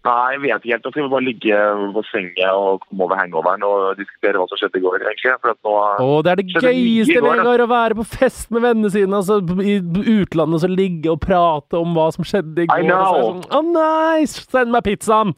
Nei, 0.02 0.32
jeg 0.34 0.40
vet 0.42 0.64
ikke 0.66 0.72
helt. 0.74 0.86
Nå 0.88 0.92
skal 0.92 1.04
vi 1.06 1.10
bare 1.14 1.26
ligge 1.28 1.58
på 1.94 2.02
senga 2.10 2.48
og 2.58 2.80
komme 2.88 3.06
over 3.06 3.20
hangoveren 3.20 3.66
og 3.68 4.00
diskutere 4.00 4.40
hva 4.42 4.48
som 4.50 4.58
skjedde 4.58 4.80
i 4.80 4.82
går, 4.82 4.96
egentlig. 5.06 5.34
For 5.44 5.54
nå... 5.54 5.74
Å, 6.02 6.16
det 6.26 6.32
er 6.32 6.40
det 6.40 6.46
gøyeste. 6.56 7.20
Vegard! 7.22 7.62
Å 7.62 7.68
være 7.70 7.98
på 8.00 8.06
fest 8.10 8.50
med 8.56 8.66
vennene 8.66 8.90
sine. 8.96 9.20
Altså, 9.20 9.38
I 9.62 9.76
utlandet 10.16 10.58
og 10.58 10.64
så 10.64 10.72
ligge 10.72 11.14
og 11.14 11.22
prate 11.22 11.78
om 11.78 11.94
hva 11.94 12.08
som 12.16 12.26
skjedde 12.26 12.64
i 12.64 12.66
I 12.66 12.72
går. 12.72 12.82
det 12.82 12.90
know. 12.90 13.22
sånn, 13.22 13.46
Å, 13.46 13.62
nice! 13.78 14.42
Send 14.50 14.74
meg 14.74 14.88
pizzaen! 14.90 15.36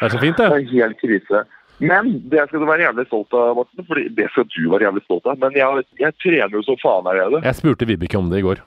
Det 0.00 0.08
er 0.08 0.16
så 0.16 0.22
fint, 0.24 0.40
Det 0.40 0.48
det. 0.48 0.64
er 0.64 0.72
helt 0.72 0.98
krise. 1.04 1.44
Men 1.84 2.08
det 2.32 2.46
skal 2.48 2.62
du 2.62 2.68
være 2.70 2.86
jævlig 2.86 3.04
stolt 3.10 3.34
av, 3.36 3.52
Morten. 3.60 3.84
Fordi 3.90 4.08
det 4.16 4.30
skal 4.32 4.48
du 4.56 4.60
være 4.72 4.88
jævlig 4.88 5.04
stolt 5.04 5.28
av. 5.28 5.36
Men 5.44 5.52
jeg, 5.58 5.84
jeg 6.00 6.16
trener 6.24 6.56
jo 6.56 6.64
så 6.64 6.80
faen 6.80 7.12
her 7.12 7.20
nede. 7.26 7.44
Jeg 7.44 7.60
spurte 7.60 7.88
Vibeke 7.92 8.16
om 8.24 8.32
det 8.32 8.40
i 8.40 8.46
går. 8.48 8.64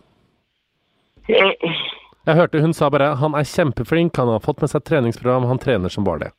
Jeg 2.27 2.35
hørte 2.35 2.59
hun 2.59 2.75
sa 2.75 2.89
bare 2.91 3.13
han 3.21 3.37
er 3.39 3.47
kjempeflink, 3.47 4.17
han 4.19 4.33
har 4.33 4.43
fått 4.43 4.59
med 4.59 4.71
seg 4.71 4.81
et 4.81 4.89
treningsprogram, 4.91 5.47
han 5.47 5.61
trener 5.63 5.93
som 5.93 6.03
bare 6.07 6.27
det. 6.27 6.33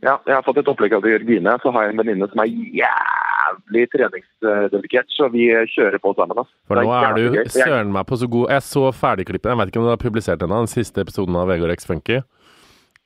Ja, 0.00 0.16
jeg 0.24 0.32
har 0.32 0.44
fått 0.46 0.58
et 0.62 0.68
opplegg 0.70 0.94
av 0.96 1.04
Jørgine. 1.04 1.52
Så 1.60 1.72
har 1.74 1.84
jeg 1.84 1.92
en 1.92 2.00
venninne 2.00 2.26
som 2.30 2.40
er 2.40 2.48
jævlig 2.80 3.84
treningsdedikert. 3.92 5.10
Så 5.12 5.28
vi 5.32 5.50
kjører 5.74 6.00
på 6.00 6.14
sammen. 6.16 6.40
da. 6.40 6.46
For 6.70 6.80
nå 6.80 6.94
er 6.96 7.10
er 7.10 7.18
du 7.18 7.52
søren 7.52 7.92
meg 7.92 8.08
på 8.08 8.16
så 8.16 8.28
god 8.30 8.54
Jeg 8.54 8.64
så 8.64 8.84
ferdigklippet, 8.96 9.50
jeg 9.52 9.60
vet 9.60 9.72
ikke 9.72 9.82
om 9.82 9.88
du 9.90 9.92
har 9.92 10.00
publisert 10.00 10.40
den, 10.40 10.54
den 10.54 10.70
siste 10.72 11.04
episoden 11.04 11.36
av 11.36 11.52
Vegard 11.52 11.74
X 11.76 11.84
Funky. 11.86 12.22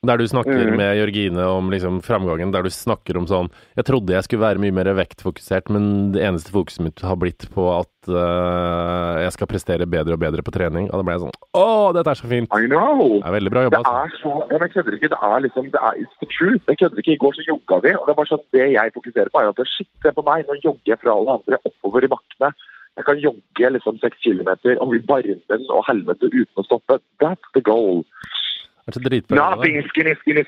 Der 0.05 0.19
du 0.21 0.25
snakker 0.29 0.69
mm. 0.69 0.75
med 0.77 0.97
Jørgine 0.99 1.45
om 1.49 1.71
liksom 1.73 1.99
framgangen, 2.05 2.51
der 2.53 2.65
du 2.65 2.71
snakker 2.73 3.17
om 3.19 3.27
sånn 3.29 3.49
Jeg 3.77 3.87
trodde 3.87 4.13
jeg 4.15 4.25
skulle 4.27 4.43
være 4.43 4.61
mye 4.61 4.75
mer 4.75 4.91
vektfokusert, 4.97 5.71
men 5.73 6.11
det 6.15 6.23
eneste 6.25 6.53
fokuset 6.53 6.83
mitt 6.85 7.03
har 7.05 7.17
blitt 7.21 7.47
på 7.53 7.67
at 7.73 8.11
uh, 8.11 9.21
jeg 9.23 9.33
skal 9.35 9.49
prestere 9.49 9.87
bedre 9.89 10.17
og 10.17 10.21
bedre 10.21 10.45
på 10.45 10.53
trening. 10.55 10.89
Og 10.91 11.01
da 11.01 11.07
ble 11.07 11.17
jeg 11.17 11.23
sånn 11.25 11.35
Å, 11.57 11.65
dette 11.97 12.13
er 12.13 12.21
så 12.21 12.29
fint! 12.31 12.53
I 12.53 12.69
know! 12.69 13.17
Det 13.17 13.25
er 13.31 13.37
veldig 13.39 13.53
bra 13.55 13.65
jobba. 13.67 13.81
Det 13.81 13.95
er 14.03 14.15
så 14.21 14.35
ja, 14.37 14.61
Jeg 14.61 14.73
kødder 14.75 14.99
ikke. 14.99 15.11
Det 15.15 15.21
er 15.31 15.43
liksom 15.47 15.73
det 15.73 15.83
er 15.89 15.99
it's 16.03 16.21
the 16.21 16.29
truth. 16.29 16.63
Jeg 16.69 16.81
kødder 16.83 17.03
ikke. 17.03 17.17
I 17.17 17.23
går 17.25 17.37
så 17.39 17.49
jogga 17.49 17.81
vi, 17.87 17.97
og 17.97 18.05
det 18.05 18.15
er 18.15 18.21
bare 18.21 18.31
sånn 18.33 18.47
det 18.55 18.69
jeg 18.75 18.95
fokuserer 18.99 19.33
på, 19.33 19.41
er 19.41 19.51
at 19.51 19.73
shit, 19.73 19.91
se 20.05 20.15
på 20.15 20.25
meg. 20.29 20.47
Nå 20.47 20.59
jogger 20.61 20.93
jeg 20.93 21.01
fra 21.01 21.17
alle 21.17 21.37
andre 21.39 21.61
oppover 21.69 22.07
i 22.07 22.11
bakkene. 22.11 22.53
Jeg 22.95 23.05
kan 23.09 23.19
jogge 23.19 23.69
liksom 23.75 23.97
seks 23.99 24.21
kilometer 24.23 24.77
over 24.83 24.99
barmen 25.07 25.65
og 25.67 25.83
helvete 25.89 26.29
uten 26.31 26.61
å 26.61 26.63
stoppe. 26.63 26.99
That's 27.19 27.55
the 27.57 27.63
goal. 27.63 28.05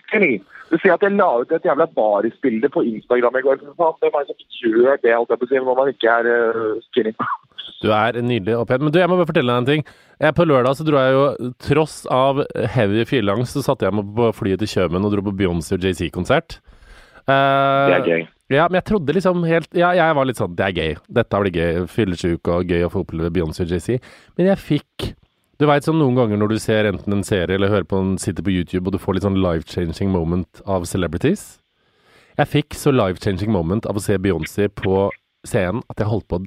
Skinny. 0.06 0.38
Du 0.69 0.76
ser 0.78 0.93
at 0.93 1.04
jeg 1.06 1.15
la 1.15 1.30
ut 1.41 1.52
et 1.56 1.65
jævla 1.65 1.88
barisbilde 1.95 2.69
på 2.69 2.84
Instagram 2.86 3.39
i 3.39 3.43
går. 3.45 3.62
Det 3.63 3.73
var 3.80 3.95
er 3.95 4.28
det 4.28 4.36
som 4.36 4.38
det 5.02 5.15
holdt 5.15 5.32
jeg 5.32 5.39
på 5.39 5.47
å 5.47 5.50
si, 5.50 5.58
når 5.58 5.80
man 5.80 5.91
ikke 5.93 6.15
er 6.19 6.32
eh, 6.34 6.82
skinny? 6.91 7.15
Du 7.82 7.91
er 7.93 8.15
nydelig 8.23 8.56
opphet. 8.58 8.82
Men 8.82 8.93
du, 8.93 8.97
jeg 8.97 9.10
må 9.10 9.17
bare 9.19 9.30
fortelle 9.30 9.54
deg 9.54 9.62
en 9.62 9.67
ting. 9.67 9.84
Jeg, 10.17 10.34
på 10.34 10.45
lørdag 10.47 10.78
så 10.80 10.86
dro 10.88 10.97
jeg 10.97 11.13
jo, 11.13 11.52
tross 11.62 11.97
av 12.10 12.39
heavy 12.73 13.04
fylleangst, 13.06 13.54
så 13.54 13.62
satte 13.65 13.86
jeg 13.86 13.93
meg 13.93 14.08
på 14.17 14.32
flyet 14.34 14.63
til 14.63 14.71
Kjømen 14.71 15.06
og 15.06 15.13
dro 15.13 15.26
på 15.28 15.36
Beyoncé 15.38 15.76
og 15.76 15.86
JC-konsert. 15.86 16.58
Det 17.28 17.36
er 18.00 18.08
gøy. 18.08 18.26
Ja, 18.47 18.65
men 18.69 18.80
jeg 18.80 18.88
trodde 18.88 19.12
liksom 19.12 19.41
helt 19.43 19.67
Ja, 19.76 19.89
jeg 19.91 20.15
var 20.15 20.23
litt 20.23 20.38
sånn 20.39 20.54
Det 20.56 20.63
er 20.63 20.76
gøy. 20.78 20.93
Dette 21.19 21.39
blir 21.43 21.58
gøy. 21.60 21.82
Fyllesyk 21.91 22.52
og 22.54 22.71
gøy 22.71 22.86
å 22.88 22.91
få 22.93 23.04
oppleve 23.04 23.34
Beyoncé 23.36 23.65
og 23.65 23.73
JC. 23.76 23.97
Men 24.39 24.54
jeg 24.54 24.63
fikk 24.63 25.10
Du 25.58 25.65
veit 25.65 25.88
sånn 25.88 25.98
noen 25.98 26.13
ganger 26.13 26.38
når 26.38 26.52
du 26.52 26.60
ser 26.62 26.86
enten 26.86 27.15
en 27.15 27.24
serie 27.26 27.58
eller 27.58 27.72
hører 27.74 27.88
på 27.89 27.98
en 27.98 28.17
sitter 28.22 28.46
på 28.46 28.54
YouTube, 28.54 28.86
og 28.86 28.93
du 28.93 29.02
får 29.02 29.17
litt 29.17 29.26
sånn 29.26 29.39
life-changing 29.41 30.12
moment 30.13 30.60
av 30.70 30.86
celebrities. 30.86 31.58
Jeg 32.38 32.52
fikk 32.52 32.78
så 32.78 32.93
life-changing 32.93 33.50
moment 33.50 33.88
av 33.89 33.98
å 33.98 34.04
se 34.04 34.20
Beyoncé 34.22 34.67
på 34.70 35.08
scenen 35.48 35.82
at 35.89 36.04
jeg 36.04 36.12
holdt 36.12 36.28
på 36.30 36.38
å 36.38 36.46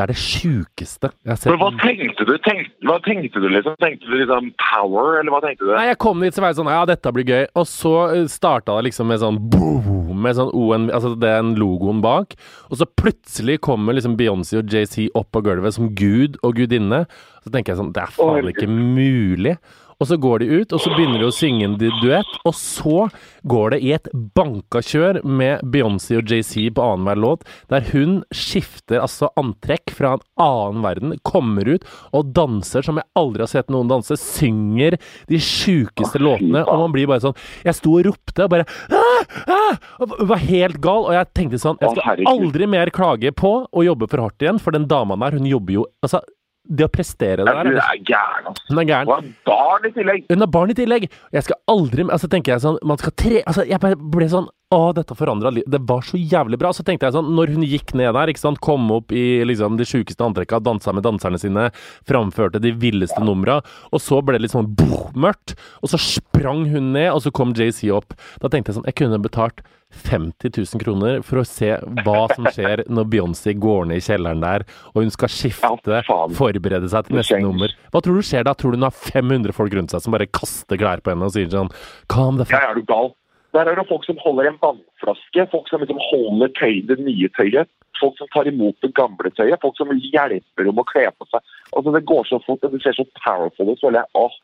Det 0.00 0.06
er 0.06 0.12
det 0.14 0.16
sjukeste 0.16 1.08
jeg 1.10 1.28
har 1.28 1.36
sett. 1.36 1.50
Men 1.52 1.58
hva 1.60 1.66
tenkte 1.76 2.24
du? 2.24 2.30
Tenk, 2.40 2.70
hva 2.88 2.94
tenkte 3.04 3.42
du 3.42 3.48
liksom? 3.52 3.74
Tenkte 3.82 4.08
du 4.08 4.14
liksom 4.16 4.46
power, 4.62 5.18
eller 5.20 5.34
hva 5.34 5.42
tenkte 5.44 5.66
du? 5.66 5.74
Nei, 5.74 5.90
jeg 5.90 5.98
kom 6.00 6.24
dit 6.24 6.32
så 6.32 6.40
var 6.40 6.54
jeg 6.54 6.60
sånn 6.62 6.70
Ja, 6.72 6.86
dette 6.88 7.12
blir 7.12 7.28
gøy. 7.28 7.42
Og 7.60 7.66
så 7.68 7.92
starta 8.32 8.78
det 8.78 8.86
liksom 8.88 9.10
med 9.12 9.20
sånn 9.20 9.36
boom, 9.52 10.14
Med 10.24 10.38
sånn 10.38 10.54
ON 10.56 10.88
Altså 10.88 11.12
den 11.20 11.52
logoen 11.60 12.00
bak. 12.00 12.32
Og 12.72 12.80
så 12.80 12.88
plutselig 12.88 13.58
kommer 13.66 13.98
liksom 13.98 14.16
Beyoncé 14.16 14.62
og 14.62 14.72
JC 14.72 15.10
opp 15.20 15.28
på 15.36 15.44
gulvet 15.44 15.76
som 15.76 15.92
gud 15.92 16.40
og 16.40 16.56
gudinne. 16.56 17.04
Så 17.44 17.52
tenker 17.52 17.74
jeg 17.74 17.82
sånn 17.82 17.92
Det 17.92 18.06
er 18.06 18.16
faen 18.16 18.48
ikke 18.54 18.70
mulig. 18.72 19.58
Og 20.00 20.08
så 20.08 20.16
går 20.16 20.40
de 20.40 20.60
ut, 20.60 20.72
og 20.72 20.80
så 20.80 20.92
begynner 20.94 21.20
de 21.20 21.28
å 21.28 21.34
synge 21.34 21.66
en 21.66 21.76
duett. 21.76 22.36
Og 22.48 22.54
så 22.56 23.08
går 23.48 23.74
det 23.74 23.80
i 23.84 23.92
et 23.96 24.08
bankakjør 24.36 25.20
med 25.28 25.60
Beyoncé 25.72 26.16
og 26.20 26.30
JC 26.30 26.70
på 26.76 26.84
annenhver 26.84 27.20
låt, 27.20 27.44
der 27.72 27.84
hun 27.92 28.20
skifter 28.34 29.02
altså 29.02 29.30
antrekk 29.40 29.92
fra 29.96 30.14
en 30.16 30.24
annen 30.40 30.84
verden, 30.84 31.14
kommer 31.26 31.68
ut 31.68 31.86
og 32.16 32.32
danser 32.36 32.84
som 32.86 33.00
jeg 33.00 33.08
aldri 33.18 33.44
har 33.44 33.52
sett 33.52 33.72
noen 33.72 33.90
danse, 33.90 34.16
synger 34.20 34.96
de 35.28 35.40
sjukeste 35.40 36.20
låtene, 36.22 36.64
og 36.64 36.84
man 36.86 36.94
blir 36.94 37.08
bare 37.10 37.22
sånn 37.24 37.36
Jeg 37.66 37.76
sto 37.76 37.94
og 37.98 38.06
ropte 38.08 38.46
og 38.46 38.52
bare 38.52 38.66
ah, 38.96 39.38
ah, 39.52 39.78
og 40.00 40.16
var 40.30 40.42
helt 40.42 40.80
gal, 40.82 41.06
og 41.08 41.16
jeg 41.16 41.30
tenkte 41.36 41.60
sånn 41.60 41.80
Jeg 41.82 41.96
skal 41.96 42.24
aldri 42.30 42.68
mer 42.70 42.92
klage 42.94 43.32
på 43.36 43.52
å 43.68 43.86
jobbe 43.86 44.08
for 44.10 44.24
hardt 44.24 44.44
igjen, 44.44 44.60
for 44.62 44.76
den 44.76 44.88
dama 44.90 45.18
der, 45.20 45.38
hun 45.38 45.48
jobber 45.48 45.80
jo 45.80 45.88
Altså, 46.04 46.22
det 46.70 46.86
å 46.86 46.90
prestere 46.92 47.42
det 47.42 47.46
der 47.50 47.64
Hun 47.64 47.72
er- 47.74 47.80
er 47.82 47.98
gæren, 48.06 48.46
altså. 48.46 48.62
Hun 48.68 48.78
er 48.78 48.84
gæren. 48.86 49.06
Hun 49.06 49.16
har 49.16 49.34
barn 49.50 49.84
i 49.86 49.90
tillegg. 49.90 50.24
Hun 50.30 50.38
har 50.38 50.46
barn 50.46 50.70
i 50.70 50.74
tillegg. 50.74 51.08
Jeg 51.32 51.42
skal 51.42 51.56
aldri 51.68 52.04
Altså 52.10 52.28
tenker 52.30 52.52
jeg 52.54 52.60
sånn 52.62 52.78
Man 52.86 52.96
skal 52.98 53.12
tre 53.16 53.42
Altså 53.46 53.66
jeg 53.68 53.80
bare 53.80 53.96
ble 53.96 54.28
sånn 54.30 54.46
Å, 54.72 54.94
dette 54.94 55.16
forandra 55.18 55.50
livet. 55.50 55.68
Det 55.68 55.80
var 55.84 56.00
så 56.06 56.14
jævlig 56.16 56.56
bra. 56.56 56.70
Så 56.70 56.84
tenkte 56.86 57.02
jeg 57.08 57.12
sånn 57.16 57.34
Når 57.34 57.48
hun 57.56 57.62
gikk 57.66 57.92
ned 57.98 58.14
der, 58.14 58.28
ikke 58.30 58.38
sant, 58.38 58.60
kom 58.60 58.88
opp 58.94 59.10
i 59.10 59.42
liksom 59.44 59.76
de 59.76 59.82
sjukeste 59.84 60.22
antrekka, 60.22 60.60
dansa 60.62 60.94
med 60.94 61.02
danserne 61.02 61.40
sine, 61.42 61.72
framførte 62.06 62.60
de 62.62 62.70
villeste 62.70 63.18
numra, 63.18 63.56
og 63.92 63.98
så 64.00 64.22
ble 64.24 64.38
det 64.38 64.42
litt 64.42 64.52
sånn 64.54 64.70
boh, 64.72 65.10
mørkt, 65.18 65.56
og 65.82 65.90
så 65.90 65.98
sprang 65.98 66.68
hun 66.70 66.92
ned, 66.92 67.10
og 67.10 67.20
så 67.20 67.32
kom 67.32 67.52
JC 67.52 67.90
opp. 67.90 68.14
Da 68.40 68.46
tenkte 68.48 68.70
jeg 68.70 68.76
sånn 68.78 68.86
Jeg 68.86 68.94
kunne 68.94 69.18
betalt 69.20 69.60
50 69.90 70.52
000 70.56 70.82
kroner 70.82 71.22
for 71.26 71.42
å 71.42 71.46
se 71.46 71.72
hva 72.04 72.26
som 72.34 72.46
skjer 72.54 72.84
når 72.88 73.08
Beyoncé 73.12 73.54
går 73.58 73.88
ned 73.90 74.00
i 74.00 74.04
kjelleren 74.06 74.42
der, 74.44 74.64
og 74.94 75.02
hun 75.02 75.10
skal 75.14 75.32
skifte, 75.32 76.02
forberede 76.38 76.90
seg 76.92 77.08
til 77.08 77.18
neste 77.18 77.40
nummer. 77.42 77.74
Hva 77.90 78.02
tror 78.04 78.20
du 78.20 78.26
skjer 78.26 78.46
da? 78.46 78.54
Tror 78.54 78.74
du 78.74 78.80
hun 78.80 78.86
har 78.88 78.94
500 78.94 79.56
folk 79.56 79.74
rundt 79.74 79.94
seg 79.94 80.04
som 80.04 80.14
bare 80.14 80.30
kaster 80.30 80.78
klær 80.80 81.02
på 81.02 81.12
henne 81.12 81.26
og 81.26 81.34
sier 81.34 81.50
sånn 81.50 81.72
Calm 82.10 82.38
the 82.38 82.46
Ja, 82.50 82.70
er 82.70 82.78
du 82.78 82.86
gal? 82.86 83.12
Der 83.50 83.66
er 83.66 83.74
det 83.74 83.88
folk 83.88 84.04
som 84.06 84.18
holder 84.22 84.46
en 84.46 84.60
vannflaske, 84.62 85.48
folk 85.50 85.66
som 85.70 85.82
liksom 85.82 85.98
holder 86.06 86.52
tøy, 86.54 86.84
det 86.86 87.00
nye 87.02 87.26
tøyet. 87.34 87.66
Folk 87.98 88.14
som 88.16 88.28
tar 88.32 88.46
imot 88.46 88.78
det 88.84 88.92
gamle 88.94 89.32
tøyet, 89.34 89.58
folk 89.60 89.74
som 89.76 89.90
hjelper 89.90 90.68
dem 90.68 90.78
å 90.78 90.84
kle 90.86 91.08
på 91.18 91.26
seg. 91.32 91.42
Altså, 91.74 91.90
Det 91.96 92.04
går 92.06 92.28
så 92.30 92.38
fort, 92.46 92.62
og 92.64 92.72
det 92.72 92.80
ser 92.84 92.94
så 92.94 93.04
powerful 93.18 93.72
ut. 93.72 93.80
så 93.82 93.90
jeg, 93.90 94.06
åh, 94.14 94.38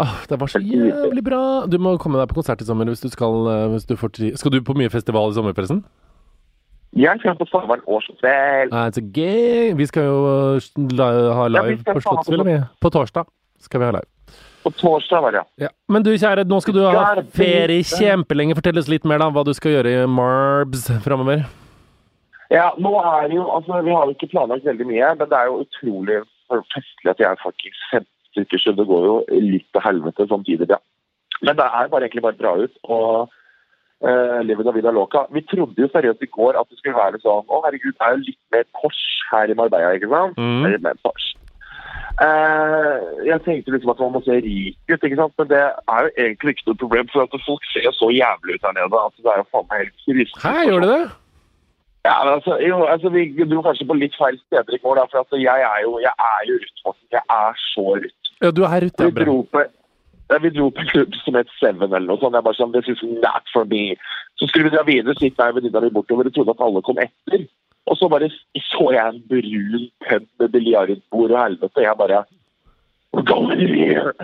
Åh, 0.00 0.14
det 0.28 0.40
var 0.40 0.48
så 0.48 0.58
jævlig 0.58 1.24
bra! 1.24 1.66
Du 1.68 1.76
må 1.82 1.96
komme 2.00 2.20
deg 2.20 2.30
på 2.30 2.38
konsert 2.38 2.62
i 2.64 2.68
sommer 2.68 2.88
hvis 2.88 3.04
du 3.04 3.10
skal 3.12 3.48
eh, 3.52 3.66
hvis 3.74 3.84
du 3.88 3.96
får 4.00 4.14
tri... 4.16 4.30
Skal 4.40 4.54
du 4.54 4.62
på 4.64 4.76
mye 4.78 4.92
festival 4.92 5.32
i 5.32 5.36
sommer, 5.36 5.52
forresten? 5.56 5.82
Jeg 6.96 7.20
skal 7.20 7.36
på 7.36 7.46
Svalbard 7.48 7.84
årsfestival. 7.88 8.72
Ah, 8.72 8.88
så 8.92 9.00
gøy! 9.00 9.72
Vi 9.76 9.86
skal 9.88 10.08
jo 10.08 10.16
eh, 10.56 11.28
ha 11.36 11.46
live 11.48 11.78
skal 11.80 11.98
på 11.98 12.04
Slottsfjellet, 12.06 12.48
vi. 12.48 12.58
På 12.80 12.92
torsdag 12.92 13.28
skal 13.64 13.82
vi 13.82 13.88
ha 13.90 13.94
live. 13.98 14.08
På 14.62 14.70
torsdag 14.78 15.24
var 15.24 15.34
det, 15.34 15.42
ja. 15.42 15.66
Ja. 15.66 15.72
Men 15.92 16.04
du 16.06 16.12
kjære, 16.12 16.44
nå 16.48 16.60
skal 16.62 16.76
du 16.76 16.84
ha 16.86 17.24
ferie 17.36 17.84
kjempelenge. 17.84 18.56
Fortell 18.56 18.80
oss 18.80 18.90
litt 18.92 19.08
mer 19.08 19.20
da, 19.20 19.28
hva 19.34 19.44
du 19.44 19.52
skal 19.56 19.76
gjøre 19.76 19.92
i 19.92 20.06
Marbs 20.08 20.86
framover. 21.04 21.44
Ja, 22.52 22.68
nå 22.80 22.92
er 23.00 23.28
det 23.28 23.38
jo, 23.38 23.46
altså 23.48 23.80
Vi 23.80 23.92
har 23.92 24.08
jo 24.08 24.14
ikke 24.14 24.28
planlagt 24.34 24.66
veldig 24.68 24.86
mye, 24.88 25.12
men 25.18 25.28
det 25.28 25.38
er 25.38 25.48
jo 25.48 25.62
utrolig 25.64 26.20
festlig 26.74 27.12
at 27.14 27.20
jeg 27.20 27.30
er 27.30 27.40
faktisk 27.40 27.94
stykker, 28.32 28.60
så 28.62 28.74
det 28.76 28.88
går 28.88 29.06
jo 29.08 29.14
litt 29.36 29.68
til 29.72 29.84
helvete 29.84 30.26
samtidig. 30.30 30.68
Ja. 30.72 30.80
Men 31.42 31.58
det 31.58 31.68
er 31.68 31.92
bare 31.92 32.06
egentlig 32.06 32.24
bare 32.26 32.40
bra 32.40 32.56
ut. 32.64 32.74
og 32.84 33.30
uh, 34.06 34.40
Livet 34.46 34.66
av 34.66 34.76
vida 34.78 34.90
loca. 34.94 35.26
Vi 35.34 35.44
trodde 35.50 35.84
jo 35.84 35.90
seriøst 35.92 36.22
i 36.22 36.32
går 36.38 36.58
at 36.60 36.68
det 36.70 36.78
skulle 36.80 36.98
være 36.98 37.22
sånn 37.22 37.46
Å, 37.46 37.62
herregud, 37.66 37.94
det 37.96 38.06
er 38.06 38.16
jo 38.16 38.26
litt 38.26 38.42
mer 38.54 38.66
kors 38.78 39.02
her 39.30 39.52
i 39.52 39.56
Marbella, 39.58 39.94
ikke 39.98 40.10
sant? 40.12 40.38
Mm. 40.38 40.68
Litt 40.74 40.84
mer 40.86 40.98
kors. 41.06 41.30
Uh, 42.20 43.24
jeg 43.24 43.40
tenkte 43.46 43.72
liksom 43.72 43.90
at 43.94 44.00
man 44.02 44.12
må 44.14 44.20
se 44.22 44.36
rik 44.44 44.76
ut, 44.90 45.00
ikke 45.00 45.18
sant? 45.18 45.34
men 45.40 45.48
det 45.50 45.62
er 45.64 46.06
jo 46.06 46.12
egentlig 46.26 46.54
ikke 46.54 46.68
noe 46.68 46.82
problem. 46.84 47.10
For 47.14 47.24
at 47.24 47.46
folk 47.46 47.66
ser 47.72 47.88
jo 47.88 47.94
så 47.96 48.12
jævlig 48.14 48.58
ut 48.58 48.68
her 48.68 48.78
nede 48.78 49.02
at 49.06 49.18
det 49.18 49.32
er 49.32 49.42
jo 49.42 49.50
faen 49.50 49.68
meg 49.70 49.84
helt 49.84 50.06
krise. 50.06 50.40
Hæ, 50.44 50.54
gjør 50.68 50.86
du 50.86 50.90
det? 50.92 51.02
Ja, 52.02 52.16
men 52.24 52.32
altså, 52.36 52.58
jo, 52.68 52.82
altså, 52.92 53.08
Vi 53.14 53.44
dro 53.50 53.62
kanskje 53.62 53.86
på 53.86 53.94
litt 53.94 54.16
feil 54.18 54.38
steder 54.46 54.74
i 54.74 54.82
går. 54.82 54.98
da, 54.98 55.06
for 55.10 55.22
altså, 55.22 55.38
jeg 55.38 55.60
er 55.72 55.80
jo 55.86 55.92
jeg 56.02 56.14
er 56.32 56.42
jo 56.50 56.58
faktisk. 56.86 57.10
Jeg 57.18 57.24
er 57.30 57.52
så 57.72 57.86
Ruth. 58.02 58.21
Ja, 58.42 58.50
du 58.50 58.64
er 58.66 58.88
ute. 58.88 59.08
Vi 59.08 59.24
dro 59.24 59.38
på 59.52 59.62
ja, 60.32 60.38
vi 60.40 60.48
dro 60.54 60.70
på 60.72 60.80
en 60.80 60.88
klubb 60.88 61.16
som 61.20 61.36
het 61.36 61.50
Seven 61.58 61.90
eller 61.92 62.08
noe 62.08 62.20
sånt. 62.20 62.36
Jeg 62.38 62.44
bare 62.46 62.56
sånn, 62.56 62.72
This 62.72 62.88
is 62.88 63.02
not 63.20 63.48
for 63.52 63.68
me. 63.68 63.96
Så 64.40 64.48
skulle 64.48 64.70
vi 64.70 64.74
dra 64.74 64.84
videre, 64.86 65.12
så 65.18 65.26
gikk 65.26 65.36
jeg 65.36 65.52
og 65.52 65.58
venninna 65.58 65.82
mi 65.84 65.90
bortover 65.92 66.30
og 66.30 66.34
trodde 66.36 66.54
at 66.54 66.62
alle 66.64 66.82
kom 66.86 67.00
etter. 67.02 67.44
Og 67.90 67.98
så 67.98 68.08
bare 68.08 68.30
så 68.30 68.86
jeg 68.94 69.02
en 69.02 69.20
brun 69.28 69.88
pub 70.06 70.28
med 70.40 70.54
biljardbord 70.54 71.34
og 71.34 71.42
helvete. 71.42 71.84
Jeg 71.84 71.98
bare 71.98 72.22
We're 73.12 73.26
going 73.28 73.60
here! 73.60 74.14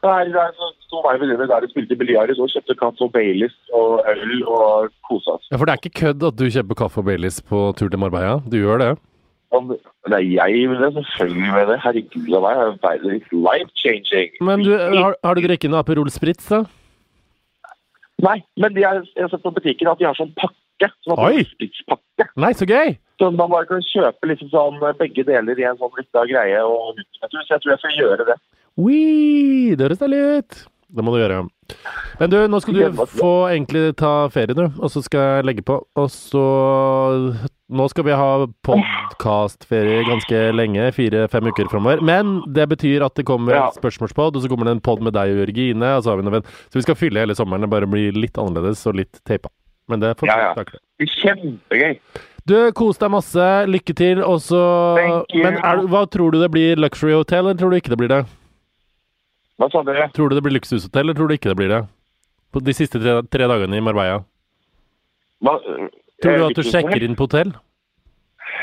Nei, 0.00 0.30
der 0.32 0.52
så 0.56 0.70
sto 0.86 1.02
meg 1.04 1.18
venninne 1.20 1.48
der 1.50 1.66
og 1.66 1.72
spilte 1.72 1.96
biljard 1.98 2.30
Så 2.38 2.46
kjøpte 2.54 2.76
kaffe 2.78 3.04
og 3.04 3.10
Baileys 3.12 3.56
og 3.76 4.06
øl 4.08 4.44
og 4.48 4.94
kosa 5.08 5.34
oss. 5.34 5.48
Ja, 5.50 5.58
For 5.58 5.66
det 5.66 5.74
er 5.74 5.82
ikke 5.82 5.98
kødd 6.04 6.28
at 6.30 6.38
du 6.38 6.46
kjøper 6.46 6.78
kaffe 6.84 7.02
og 7.02 7.08
Baileys 7.10 7.40
på 7.42 7.66
tur 7.76 7.90
til 7.90 8.00
Marbella? 8.00 8.38
Du 8.46 8.56
gjør 8.60 8.80
det? 8.84 8.92
Er 9.50 10.22
jeg 10.22 10.68
med 10.70 10.78
det, 10.84 10.90
selvfølgelig 10.94 11.54
med 11.54 11.66
det. 11.72 11.78
Herregud 11.82 12.34
av 12.38 12.44
meg, 12.44 13.00
det 13.02 13.14
er 13.16 13.40
life 13.48 13.72
changing. 13.82 14.36
Men 14.46 14.62
du, 14.62 14.72
har, 14.76 15.16
har 15.26 15.34
du 15.34 15.46
drukket 15.46 15.72
noe 15.72 15.82
Aperol 15.82 16.10
Spritz, 16.14 16.46
da? 16.52 16.64
Nei, 18.20 18.38
men 18.60 18.74
de 18.76 18.84
er, 18.84 19.02
jeg 19.16 19.24
har 19.24 19.32
sett 19.32 19.42
på 19.42 19.52
butikken 19.56 19.90
at 19.90 20.00
de 20.00 20.06
har 20.06 20.18
sånn 20.18 20.32
pakke. 20.38 20.90
Sånn 21.04 21.18
Oi! 21.20 21.44
Nei, 22.40 22.52
så 22.56 22.68
gøy! 22.68 22.94
Så 23.20 23.28
man 23.36 23.52
bare 23.52 23.68
kan 23.68 23.82
kjøpe 23.84 24.30
liksom 24.30 24.48
sånn 24.52 24.78
begge 25.00 25.24
deler 25.28 25.58
i 25.60 25.66
en 25.68 25.80
sånn 25.80 25.92
lita 25.98 26.24
greie. 26.28 26.60
Og, 26.64 27.00
jeg 27.00 27.32
tror, 27.32 27.42
jeg 27.42 27.62
tror 27.62 27.74
jeg 27.74 27.82
skal 27.82 27.98
gjøre 27.98 28.28
det. 28.30 28.36
Oi, 28.80 29.74
det 29.76 29.86
høres 29.88 30.00
deilig 30.00 30.20
ut. 30.38 30.60
Det 30.90 31.04
må 31.06 31.12
du 31.14 31.20
gjøre. 31.22 31.44
Men 32.18 32.30
du, 32.32 32.36
nå 32.50 32.58
skal 32.60 32.74
du 32.74 33.02
få 33.14 33.28
egentlig 33.52 33.94
ta 34.00 34.26
ferie, 34.34 34.56
du. 34.58 34.64
Og 34.82 34.90
så 34.90 35.02
skal 35.06 35.20
jeg 35.38 35.44
legge 35.46 35.62
på. 35.66 35.76
Og 35.96 36.08
så 36.10 36.42
Nå 37.70 37.84
skal 37.92 38.02
vi 38.08 38.10
ha 38.18 38.30
podkastferie 38.66 40.00
ganske 40.08 40.40
lenge. 40.58 40.88
Fire-fem 40.96 41.46
uker 41.52 41.68
framover. 41.70 42.00
Men 42.02 42.40
det 42.52 42.66
betyr 42.72 43.04
at 43.06 43.14
det 43.14 43.24
kommer 43.28 43.54
Ja. 43.54 43.70
spørsmålspod, 43.70 44.34
og 44.34 44.42
så 44.42 44.48
kommer 44.50 44.64
det 44.66 44.72
en 44.74 44.80
pod 44.80 45.00
med 45.00 45.12
deg 45.14 45.30
og 45.30 45.46
Jørgine. 45.46 45.96
Og 45.96 46.02
så 46.02 46.10
har 46.10 46.16
vi 46.16 46.22
noe 46.26 46.32
venn. 46.40 46.48
Så 46.70 46.74
vi 46.74 46.82
skal 46.82 46.96
fylle 46.98 47.20
hele 47.22 47.34
sommeren. 47.38 47.60
Det 47.62 47.70
bare 47.70 47.86
blir 47.86 48.12
litt 48.12 48.34
annerledes 48.34 48.84
og 48.86 48.96
litt 48.96 49.20
teipa. 49.24 49.48
Men 49.88 50.00
det 50.00 50.16
får 50.18 50.26
vi 50.26 50.32
Ja, 50.34 50.54
ja. 50.56 51.06
kjempegøy. 51.06 51.98
Du, 52.46 52.72
kos 52.72 52.98
deg 52.98 53.10
masse. 53.10 53.66
Lykke 53.70 53.94
til. 53.94 54.22
Og 54.24 54.40
så 54.40 55.26
Men 55.34 55.54
er, 55.62 55.86
hva 55.86 56.06
tror 56.10 56.32
du 56.32 56.40
det 56.40 56.50
blir? 56.50 56.76
Luxury 56.76 57.12
Hotel, 57.12 57.46
eller 57.46 57.54
tror 57.54 57.70
du 57.70 57.76
ikke 57.76 57.90
det 57.94 57.98
blir 57.98 58.08
det? 58.08 58.26
Hva 59.60 59.68
sa 59.68 59.82
dere? 59.84 60.08
Tror 60.16 60.30
du 60.30 60.38
det 60.38 60.44
blir 60.46 60.56
luksushotell, 60.56 61.04
eller 61.04 61.16
tror 61.18 61.28
du 61.28 61.36
ikke 61.36 61.50
det 61.52 61.58
blir 61.60 61.72
det? 61.72 61.80
På 62.50 62.62
de 62.64 62.74
siste 62.74 63.00
tre, 63.00 63.18
tre 63.28 63.48
dagene 63.50 63.76
i 63.76 63.82
Marbella. 63.84 64.22
Hva, 65.44 65.58
Tror 66.20 66.32
du 66.36 66.42
eh, 66.42 66.46
at 66.46 66.56
du 66.56 66.64
sjekker 66.64 67.04
inn 67.04 67.16
på 67.18 67.28
hotell? 67.28 67.52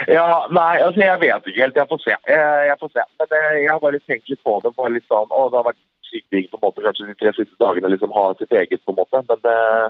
Ja, 0.10 0.46
nei, 0.54 0.78
altså 0.86 1.02
jeg 1.02 1.20
vet 1.22 1.48
ikke 1.50 1.64
helt. 1.64 1.78
Jeg 1.80 1.90
får 1.90 2.02
se. 2.04 2.16
Jeg, 2.30 2.66
jeg 2.70 2.78
får 2.82 2.92
se. 2.94 3.06
Men 3.22 3.38
eh, 3.40 3.54
jeg 3.64 3.72
har 3.72 3.84
bare 3.84 4.02
tenkt 4.06 4.34
litt 4.34 4.42
på 4.46 4.58
det. 4.64 4.74
Bare 4.78 4.94
litt 4.94 5.08
sånn, 5.10 5.30
å, 5.30 5.48
det 5.54 5.60
har 5.62 5.70
vært 5.70 5.82
sykt 6.10 6.30
digg 6.34 6.50
på 6.52 6.60
en 6.60 6.66
måte 6.66 6.86
kanskje 6.86 7.08
de 7.10 7.16
tre 7.20 7.34
siste 7.38 7.58
dagene 7.62 7.92
liksom 7.94 8.14
ha 8.16 8.28
sitt 8.40 8.54
eget 8.54 8.84
på 8.86 8.94
en 8.94 9.00
måte. 9.00 9.24
Men 9.30 9.50
eh, 9.54 9.88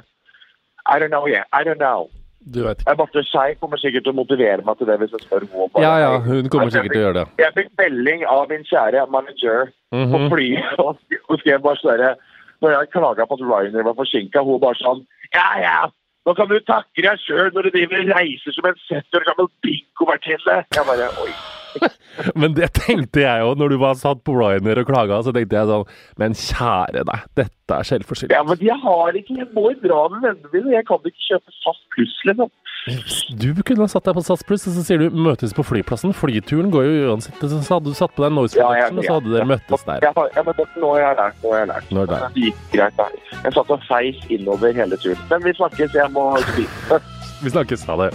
I 0.88 1.00
don't 1.00 1.14
know 1.14 1.28
yeah. 1.28 1.48
I 1.52 1.64
don't 1.68 1.82
know. 1.84 2.08
Du 2.46 2.64
vet 2.64 2.80
ikke. 2.80 2.96
Marte 2.98 3.24
Skei 3.28 3.56
kommer 3.60 3.78
sikkert 3.82 4.04
til 4.06 4.14
å 4.14 4.20
motivere 4.22 4.64
meg 4.64 4.78
til 4.78 4.88
det 4.88 5.00
hvis 5.02 5.12
jeg 5.12 5.24
spør 5.26 5.44
henne. 5.48 5.68
Ja 5.84 5.94
ja, 6.00 6.12
hun 6.24 6.48
kommer 6.54 6.70
sikkert 6.72 6.94
til 6.94 7.02
å 7.02 7.06
gjøre 7.08 7.20
det. 7.20 7.26
Jeg 7.44 7.54
fikk 7.58 7.70
melding 7.82 8.26
av 8.30 8.48
min 8.50 8.64
kjære 8.64 9.08
manager 9.12 9.72
på 9.92 10.06
Mhm. 10.20 10.30
flyet, 10.32 10.80
og 11.30 11.40
skrev 11.42 11.62
bare 11.62 11.76
sånn 11.82 12.16
Når 12.62 12.72
jeg 12.74 12.90
klaga 12.90 13.26
på 13.30 13.36
at 13.38 13.42
Ryanair 13.46 13.84
var 13.86 13.94
forsinka, 13.94 14.42
hun 14.44 14.60
bare 14.60 14.76
sånn 14.82 15.06
Ja, 15.34 15.50
ja, 15.62 15.90
nå 16.28 16.34
kan 16.36 16.50
du 16.52 16.58
takke 16.68 17.04
deg 17.06 17.22
sjøl 17.24 17.54
når 17.56 17.70
du 17.70 17.76
driver 17.78 18.02
og 18.04 18.10
reiser 18.18 18.56
som 18.56 18.66
en 18.68 18.82
70 18.90 19.20
år 19.20 19.28
gammel 19.30 19.48
bingovertinne. 19.64 20.58
Jeg 20.76 20.90
bare 20.90 21.08
Oi. 21.24 21.32
Men 22.42 22.56
det 22.58 22.72
tenkte 22.76 23.22
jeg 23.22 23.44
jo 23.44 23.54
når 23.60 23.74
du 23.74 23.78
var 23.80 23.98
satt 24.00 24.24
på 24.28 24.36
Ryanair 24.36 24.82
og 24.82 24.90
klaga. 24.90 25.22
Så 25.24 25.34
tenkte 25.36 25.60
jeg 25.60 25.70
sånn 25.70 25.86
Men 26.20 26.36
kjære 26.38 27.06
deg, 27.08 27.28
dette 27.40 27.78
er 27.78 27.90
selvforskyldt. 27.92 28.36
Ja, 28.36 28.44
men 28.48 28.60
jeg 28.64 28.78
har 28.84 29.20
ikke 29.20 29.38
Jeg 29.40 29.50
må 29.56 29.70
dra 29.84 30.02
med 30.12 30.26
vennene 30.26 30.52
mine. 30.54 30.74
Jeg 30.76 30.88
kan 30.90 31.08
ikke 31.08 31.28
kjøpe 31.30 31.56
SAS 31.62 31.82
pluss, 31.96 32.18
liksom. 32.30 32.52
Du 32.88 33.50
kunne 33.68 33.84
ha 33.84 33.88
satt 33.92 34.06
deg 34.08 34.16
på 34.16 34.22
Sats 34.24 34.46
Pluss, 34.48 34.64
og 34.70 34.76
så 34.78 34.84
sier 34.88 35.02
du 35.02 35.10
'møtes 35.12 35.52
på 35.56 35.64
flyplassen'. 35.68 36.14
Flyturen 36.16 36.72
går 36.72 36.86
jo 36.88 37.10
uansett. 37.12 37.36
Så 37.44 37.60
hadde 37.76 37.92
du 37.92 37.94
satt 37.98 38.14
på 38.16 38.24
deg 38.24 38.32
Noise 38.32 38.56
Ja, 38.56 38.68
Production, 38.68 38.98
og 38.98 39.04
så 39.04 39.14
hadde 39.18 39.34
dere 39.34 39.48
møttes 39.52 39.84
der. 39.90 40.00
Ja, 40.08 40.14
ja, 40.36 40.44
men 40.48 40.54
det, 40.58 40.68
nå 40.80 40.94
har 40.94 41.00
jeg 41.04 41.18
lært. 41.20 41.44
Nå 41.44 41.52
har 41.52 41.60
jeg 41.60 41.68
lært. 41.74 41.92
Nå 41.92 42.02
er 42.02 42.06
det 42.08 42.22
Det 42.36 42.44
gikk 42.48 42.64
greit. 42.72 42.96
da. 42.98 43.08
Jeg 43.44 43.54
satt 43.54 43.70
og 43.76 43.82
feis 43.90 44.16
innover 44.30 44.74
hele 44.74 44.96
turen. 44.98 45.20
Men 45.30 45.44
vi 45.44 45.54
snakkes. 45.60 45.94
Jeg 45.94 46.12
må 46.16 46.26
spise. 46.40 47.02
Vi 47.44 47.50
snakkes. 47.54 47.84
Ha 47.86 47.96
det. 48.02 48.14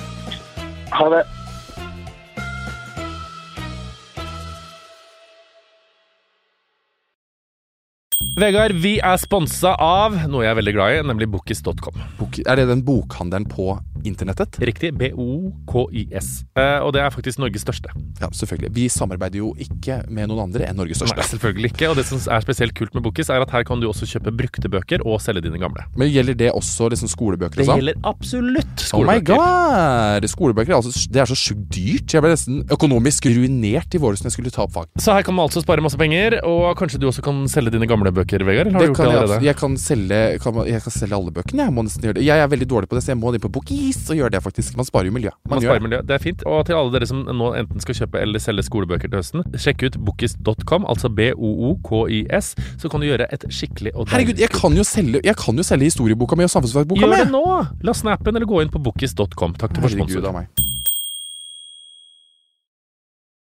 Ha 0.91 1.09
det. 1.13 1.23
Vegard, 8.39 8.73
vi 8.81 8.95
er 9.05 9.19
sponsa 9.21 9.75
av 9.83 10.15
noe 10.31 10.45
jeg 10.47 10.55
er 10.55 10.57
veldig 10.57 10.73
glad 10.77 10.95
i, 10.95 11.01
nemlig 11.05 11.27
Bookis.com. 11.35 11.99
Bok, 12.17 12.39
er 12.49 12.57
det 12.61 12.69
den 12.71 12.81
bokhandelen 12.87 13.45
på 13.51 13.75
internettet? 14.09 14.59
Riktig. 14.63 14.93
B-O-K-I-S. 14.99 16.29
Eh, 16.59 16.79
og 16.85 16.93
det 16.97 17.03
er 17.03 17.13
faktisk 17.15 17.41
Norges 17.43 17.65
største. 17.65 17.93
Ja, 18.21 18.29
selvfølgelig. 18.35 18.71
Vi 18.77 18.87
samarbeider 18.93 19.41
jo 19.43 19.53
ikke 19.61 20.01
med 20.13 20.31
noen 20.31 20.45
andre 20.49 20.67
enn 20.69 20.79
Norges 20.81 21.01
største. 21.03 21.19
Nei, 21.21 21.29
selvfølgelig 21.31 21.73
ikke. 21.73 21.91
Og 21.93 21.99
det 21.99 22.07
som 22.09 22.21
er 22.23 22.45
spesielt 22.45 22.75
kult 22.79 22.95
med 22.97 23.05
Bokis, 23.07 23.31
er 23.33 23.45
at 23.45 23.53
her 23.55 23.65
kan 23.69 23.81
du 23.83 23.89
også 23.91 24.09
kjøpe 24.11 24.33
brukte 24.37 24.71
bøker 24.73 25.05
og 25.07 25.21
selge 25.25 25.45
dine 25.47 25.61
gamle. 25.63 25.85
Men 25.99 26.11
gjelder 26.13 26.37
det 26.39 26.51
også 26.55 26.91
liksom 26.93 27.11
skolebøker 27.13 27.63
Det 27.63 27.69
sånn? 27.69 27.81
gjelder 27.83 28.01
absolutt 28.09 28.87
skolebøker. 28.87 29.37
Oh 29.37 29.43
my 29.43 30.21
god! 30.23 30.29
Skolebøker 30.33 30.75
er 30.75 30.79
altså, 30.81 30.93
det 31.13 31.23
er 31.25 31.31
så 31.33 31.39
sjukt 31.39 31.67
dyrt. 31.75 32.13
Jeg 32.17 32.25
ble 32.25 32.33
nesten 32.35 32.63
økonomisk 32.73 33.27
ruinert 33.33 33.95
i 33.97 34.01
våres 34.03 34.23
når 34.23 34.31
jeg 34.33 34.37
skulle 34.39 34.55
ta 34.55 34.65
opp 34.67 34.75
fag. 34.77 34.89
Så 35.03 35.15
her 35.17 35.27
kan 35.27 35.37
man 35.37 35.49
altså 35.49 35.63
spare 35.65 35.85
masse 35.85 35.99
penger, 36.01 36.39
og 36.49 36.73
kanskje 36.81 37.01
du 37.03 37.09
også 37.11 37.25
kan 37.25 37.43
selge 37.53 37.73
dine 37.75 37.89
gamle 37.91 38.13
bøker, 38.15 38.45
Vegard? 38.47 38.71
Eller 38.71 38.79
har 38.79 38.87
Det 38.87 38.89
du 38.89 38.93
gjort 38.93 39.01
kan 39.01 39.07
det 39.07 39.13
jeg, 39.13 39.23
allerede? 39.23 39.43
Jeg, 39.43 39.51
jeg, 39.53 39.61
kan 39.63 39.77
selge, 39.81 40.21
kan, 40.43 40.61
jeg 40.73 40.83
kan 40.87 40.95
selge 40.97 41.19
alle 41.19 41.35
bøkene. 41.37 41.67
Jeg 41.69 41.77
må 41.77 41.85
nesten 41.87 42.07
gjøre 42.07 42.19
det. 42.21 42.25
Jeg 42.29 42.43
er 42.45 42.51
veldig 42.53 42.69
dårlig 42.73 42.89
på 42.91 42.99
det, 42.99 43.05
så 43.07 43.13
jeg 43.13 43.21
må 43.23 43.33
inn 43.37 43.43
på 43.43 43.53
Bookis 43.93 44.11
og 44.13 44.17
gjøre 44.19 44.33
det, 44.35 44.41
faktisk. 44.43 44.77
Man 44.77 44.87
sparer 44.89 45.09
jo 45.09 45.13
miljø. 45.15 45.31
Man 45.45 45.57
man 45.57 45.63
sparer 45.65 45.81
det. 45.81 45.87
miljø. 45.87 46.01
Det 46.09 46.15
er 46.17 46.23
fint. 46.23 46.43
Og 46.49 46.65
til 46.67 46.75
alle 46.79 46.93
dere 46.95 47.07
som 47.09 47.23
nå 47.27 47.51
enten 47.59 47.81
skal 47.85 47.95
kjøpe 48.01 48.21
eller 48.23 48.43
selge 48.43 48.65
skolebøker 48.67 49.09
til 49.13 49.19
høsten, 49.21 49.45
sjekk 49.57 49.85
ut 49.87 49.99
bookis.com, 50.07 50.87
altså 50.89 51.11
B-O-O-K-I-S, 51.13 52.55
så 52.81 52.89
kan 52.93 53.01
du 53.03 53.09
gjøre 53.11 53.29
et 53.33 53.47
skikkelig 53.53 53.95
og 53.95 54.09
Herregud, 54.13 54.41
jeg 54.41 54.53
kan 54.53 54.77
jo 54.77 54.85
selge, 54.87 55.21
jeg 55.25 55.37
kan 55.37 55.57
jo 55.57 55.67
selge 55.67 55.89
historieboka 55.91 56.37
mi 56.37 56.45
og 56.49 56.53
samfunnsfagboka 56.53 57.07
mi! 57.07 57.07
Gjør 57.07 57.25
det 57.27 57.33
nå! 57.33 57.45
La 57.87 57.97
snappen 57.97 58.37
eller 58.37 58.49
gå 58.49 58.63
inn 58.65 58.73
på 58.73 58.83
bookis.com. 58.83 59.57
Takk 59.59 59.75
til 59.77 59.85
for 59.85 59.89
Herregud 59.89 60.17
sponsor. 60.17 60.31
av 60.33 60.41
meg. 60.43 60.82